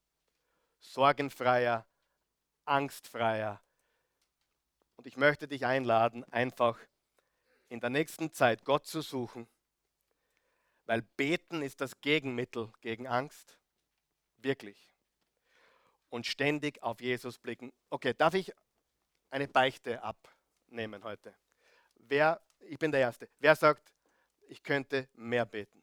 [0.81, 1.87] Sorgenfreier,
[2.65, 3.63] angstfreier.
[4.97, 6.81] Und ich möchte dich einladen, einfach
[7.69, 9.47] in der nächsten Zeit Gott zu suchen,
[10.87, 13.57] weil beten ist das Gegenmittel gegen Angst.
[14.39, 14.90] Wirklich.
[16.11, 17.73] Und ständig auf Jesus blicken.
[17.89, 18.53] Okay, darf ich
[19.31, 21.35] eine Beichte abnehmen heute?
[21.95, 23.29] Wer, ich bin der Erste.
[23.39, 23.95] Wer sagt,
[24.49, 25.83] ich könnte mehr beten?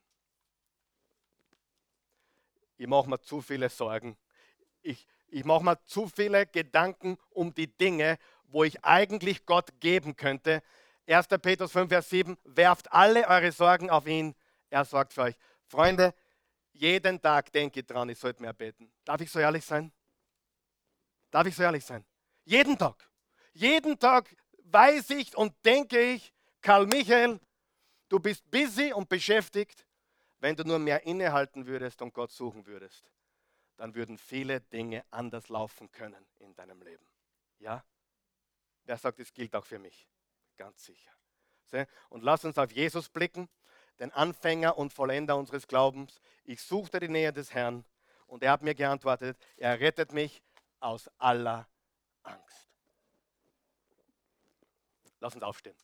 [2.77, 4.17] Ich mache mir zu viele Sorgen.
[4.81, 10.15] Ich, ich mache mir zu viele Gedanken um die Dinge, wo ich eigentlich Gott geben
[10.15, 10.61] könnte.
[11.07, 11.27] 1.
[11.41, 14.35] Petrus 5, Vers 7, werft alle eure Sorgen auf ihn.
[14.69, 15.35] Er sorgt für euch.
[15.65, 16.13] Freunde,
[16.73, 18.91] jeden Tag denke ich dran, ich sollte mehr beten.
[19.05, 19.91] Darf ich so ehrlich sein?
[21.31, 22.05] Darf ich so ehrlich sein?
[22.45, 23.09] Jeden Tag.
[23.53, 27.39] Jeden Tag weiß ich und denke ich, Karl Michael,
[28.09, 29.85] du bist busy und beschäftigt.
[30.39, 33.11] Wenn du nur mehr innehalten würdest und Gott suchen würdest,
[33.75, 37.05] dann würden viele Dinge anders laufen können in deinem Leben.
[37.59, 37.83] Ja?
[38.83, 40.07] Wer sagt, es gilt auch für mich?
[40.57, 41.11] Ganz sicher.
[42.09, 43.49] Und lass uns auf Jesus blicken,
[43.99, 46.21] den Anfänger und Vollender unseres Glaubens.
[46.43, 47.83] Ich suchte die Nähe des Herrn
[48.27, 50.41] und er hat mir geantwortet, er rettet mich
[50.79, 51.67] aus aller
[52.23, 52.69] Angst.
[55.19, 55.75] Lass uns aufstehen.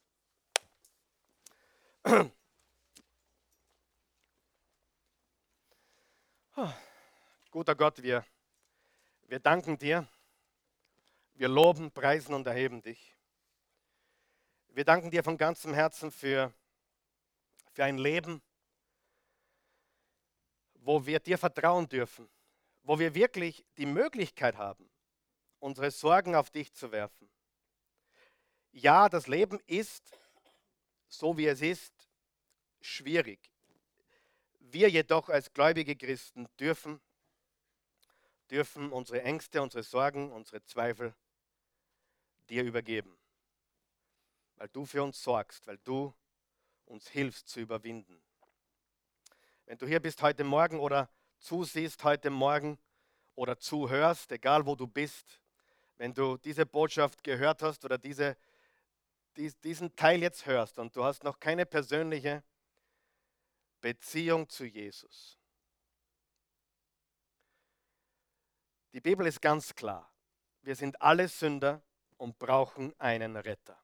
[7.51, 8.25] Guter Gott, wir,
[9.27, 10.07] wir danken dir.
[11.35, 13.15] Wir loben, preisen und erheben dich.
[14.69, 16.53] Wir danken dir von ganzem Herzen für,
[17.71, 18.41] für ein Leben,
[20.75, 22.29] wo wir dir vertrauen dürfen,
[22.83, 24.89] wo wir wirklich die Möglichkeit haben,
[25.59, 27.29] unsere Sorgen auf dich zu werfen.
[28.71, 30.11] Ja, das Leben ist,
[31.07, 31.93] so wie es ist,
[32.81, 33.39] schwierig.
[34.59, 36.99] Wir jedoch als gläubige Christen dürfen,
[38.49, 41.15] dürfen unsere Ängste, unsere Sorgen, unsere Zweifel
[42.49, 43.17] dir übergeben.
[44.55, 46.13] Weil du für uns sorgst, weil du
[46.85, 48.21] uns hilfst zu überwinden.
[49.65, 51.09] Wenn du hier bist heute Morgen oder
[51.43, 52.79] zusiehst heute Morgen
[53.35, 55.41] oder zuhörst, egal wo du bist,
[55.97, 58.37] wenn du diese Botschaft gehört hast oder diese,
[59.35, 62.43] diesen Teil jetzt hörst und du hast noch keine persönliche
[63.81, 65.37] Beziehung zu Jesus.
[68.93, 70.09] Die Bibel ist ganz klar.
[70.61, 71.81] Wir sind alle Sünder
[72.17, 73.77] und brauchen einen Retter.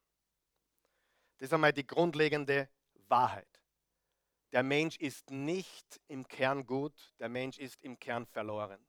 [1.37, 2.69] Das ist einmal die grundlegende
[3.07, 3.47] Wahrheit.
[4.51, 8.83] Der Mensch ist nicht im Kern gut, der Mensch ist im Kern verloren.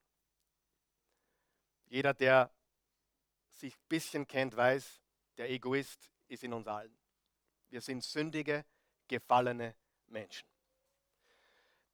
[1.87, 2.51] Jeder, der
[3.53, 5.03] sich ein bisschen kennt, weiß,
[5.37, 6.97] der Egoist ist in uns allen.
[7.69, 8.65] Wir sind sündige,
[9.07, 9.75] gefallene
[10.07, 10.49] Menschen.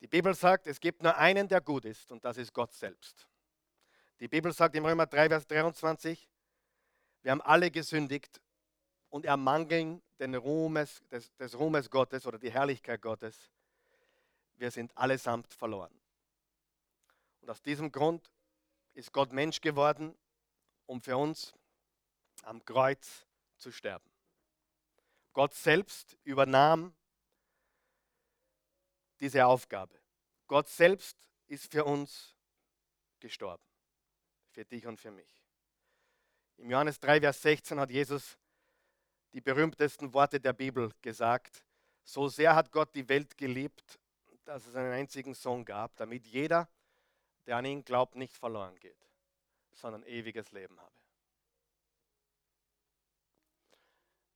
[0.00, 3.26] Die Bibel sagt, es gibt nur einen, der gut ist, und das ist Gott selbst.
[4.20, 6.28] Die Bibel sagt im Römer 3, Vers 23,
[7.22, 8.40] wir haben alle gesündigt
[9.10, 13.50] und ermangeln den Ruhmes, des, des Ruhmes Gottes oder die Herrlichkeit Gottes.
[14.56, 15.92] Wir sind allesamt verloren.
[17.40, 18.30] Und aus diesem Grund
[18.94, 20.16] ist Gott Mensch geworden,
[20.86, 21.54] um für uns
[22.42, 23.26] am Kreuz
[23.56, 24.08] zu sterben.
[25.32, 26.94] Gott selbst übernahm
[29.20, 29.98] diese Aufgabe.
[30.46, 32.34] Gott selbst ist für uns
[33.20, 33.64] gestorben,
[34.50, 35.42] für dich und für mich.
[36.56, 38.38] Im Johannes 3, Vers 16 hat Jesus
[39.32, 41.62] die berühmtesten Worte der Bibel gesagt.
[42.04, 43.98] So sehr hat Gott die Welt geliebt,
[44.46, 46.68] dass es einen einzigen Sohn gab, damit jeder,
[47.46, 48.98] der an ihn glaubt, nicht verloren geht,
[49.72, 50.94] sondern ewiges Leben habe.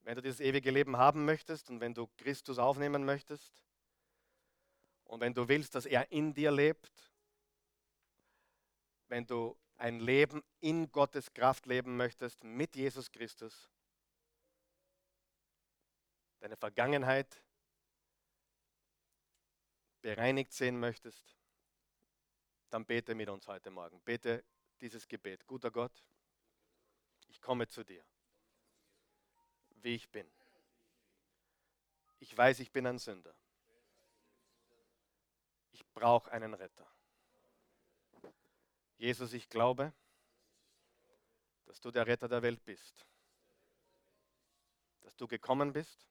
[0.02, 3.62] Wenn du dieses ewige Leben haben möchtest und wenn du Christus aufnehmen möchtest,
[5.04, 7.10] und wenn du willst, dass er in dir lebt,
[9.08, 13.68] wenn du ein Leben in Gottes Kraft leben möchtest, mit Jesus Christus,
[16.38, 17.42] deine Vergangenheit
[20.00, 21.36] bereinigt sehen möchtest,
[22.70, 24.00] dann bete mit uns heute Morgen.
[24.02, 24.44] Bete
[24.80, 25.46] dieses Gebet.
[25.46, 26.04] Guter Gott,
[27.28, 28.04] ich komme zu dir,
[29.82, 30.30] wie ich bin.
[32.20, 33.34] Ich weiß, ich bin ein Sünder.
[35.72, 36.86] Ich brauche einen Retter.
[38.98, 39.92] Jesus, ich glaube,
[41.64, 43.06] dass du der Retter der Welt bist.
[45.00, 46.06] Dass du gekommen bist,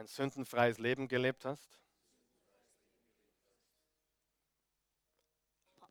[0.00, 1.78] ein sündenfreies Leben gelebt hast,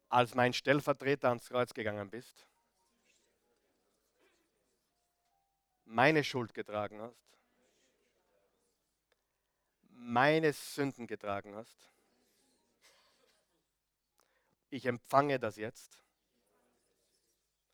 [0.10, 2.47] als mein Stellvertreter ans Kreuz gegangen bist,
[5.86, 7.38] meine Schuld getragen hast,
[9.91, 11.88] meine Sünden getragen hast?
[14.72, 16.03] Ich empfange das jetzt.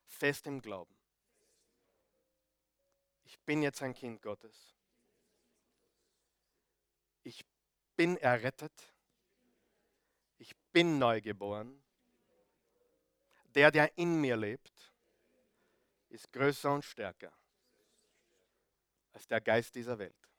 [0.07, 0.95] Fest im Glauben.
[3.23, 4.75] Ich bin jetzt ein Kind Gottes.
[7.25, 7.43] Ich
[7.95, 8.93] bin errettet.
[10.37, 11.81] Ich bin neugeboren.
[13.55, 14.93] Der, der in mir lebt,
[16.09, 17.31] ist größer und stärker
[19.13, 20.29] als der Geist dieser Welt.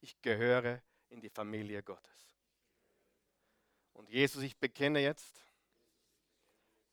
[0.00, 2.36] Ich gehöre in die Familie Gottes.
[3.92, 5.44] Und Jesus, ich bekenne jetzt,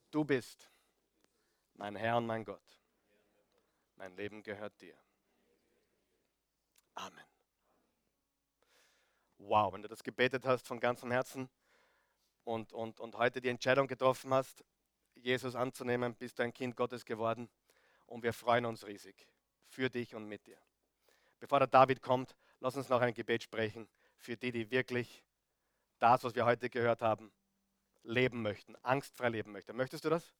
[0.09, 0.69] du bist
[1.75, 2.79] mein Herr und mein Gott.
[3.95, 4.97] Mein Leben gehört dir.
[6.95, 7.30] Amen.
[9.47, 11.49] Wow, wenn du das gebetet hast von ganzem Herzen
[12.43, 14.63] und, und, und heute die Entscheidung getroffen hast,
[15.15, 17.49] Jesus anzunehmen, bist du ein Kind Gottes geworden
[18.05, 19.27] und wir freuen uns riesig
[19.67, 20.57] für dich und mit dir.
[21.39, 25.23] Bevor der David kommt, lass uns noch ein Gebet sprechen für die, die wirklich
[25.97, 27.31] das, was wir heute gehört haben,
[28.03, 29.75] leben möchten, angstfrei leben möchten.
[29.75, 30.33] Möchtest du das?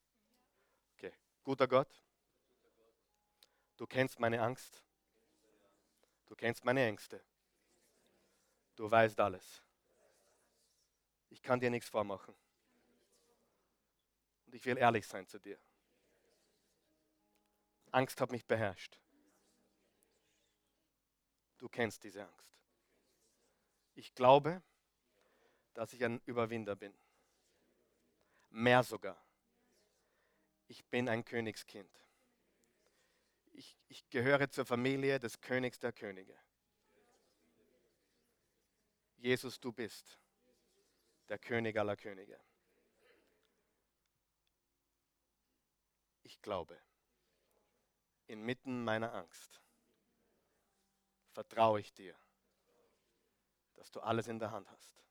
[0.96, 1.12] Okay.
[1.44, 1.90] Guter Gott,
[3.78, 4.84] du kennst meine Angst.
[6.28, 7.20] Du kennst meine Ängste.
[8.82, 9.62] Du weißt alles.
[11.30, 12.36] Ich kann dir nichts vormachen.
[14.48, 15.60] Und ich will ehrlich sein zu dir.
[17.92, 18.98] Angst hat mich beherrscht.
[21.60, 22.58] Du kennst diese Angst.
[23.94, 24.64] Ich glaube,
[25.76, 26.98] dass ich ein Überwinder bin.
[28.50, 29.24] Mehr sogar.
[30.68, 32.04] Ich bin ein Königskind.
[33.52, 36.36] Ich, ich gehöre zur Familie des Königs der Könige.
[39.22, 40.18] Jesus, du bist
[41.30, 42.40] der König aller Könige.
[46.24, 46.82] Ich glaube,
[48.26, 49.62] inmitten meiner Angst
[51.34, 52.16] vertraue ich dir,
[53.76, 55.04] dass du alles in der Hand hast.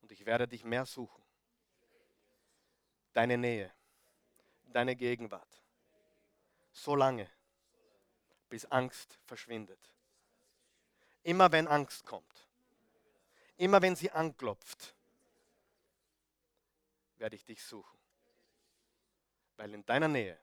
[0.00, 1.24] Und ich werde dich mehr suchen.
[3.14, 3.74] Deine Nähe,
[4.66, 5.60] deine Gegenwart.
[6.70, 7.28] So lange,
[8.48, 9.95] bis Angst verschwindet.
[11.26, 12.46] Immer wenn Angst kommt,
[13.56, 14.94] immer wenn sie anklopft,
[17.16, 17.98] werde ich dich suchen.
[19.56, 20.38] Weil in deiner Nähe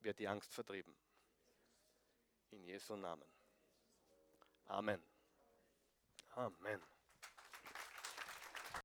[0.00, 0.96] wird die Angst vertrieben.
[2.52, 3.28] In Jesu Namen.
[4.68, 5.02] Amen.
[6.30, 6.80] Amen.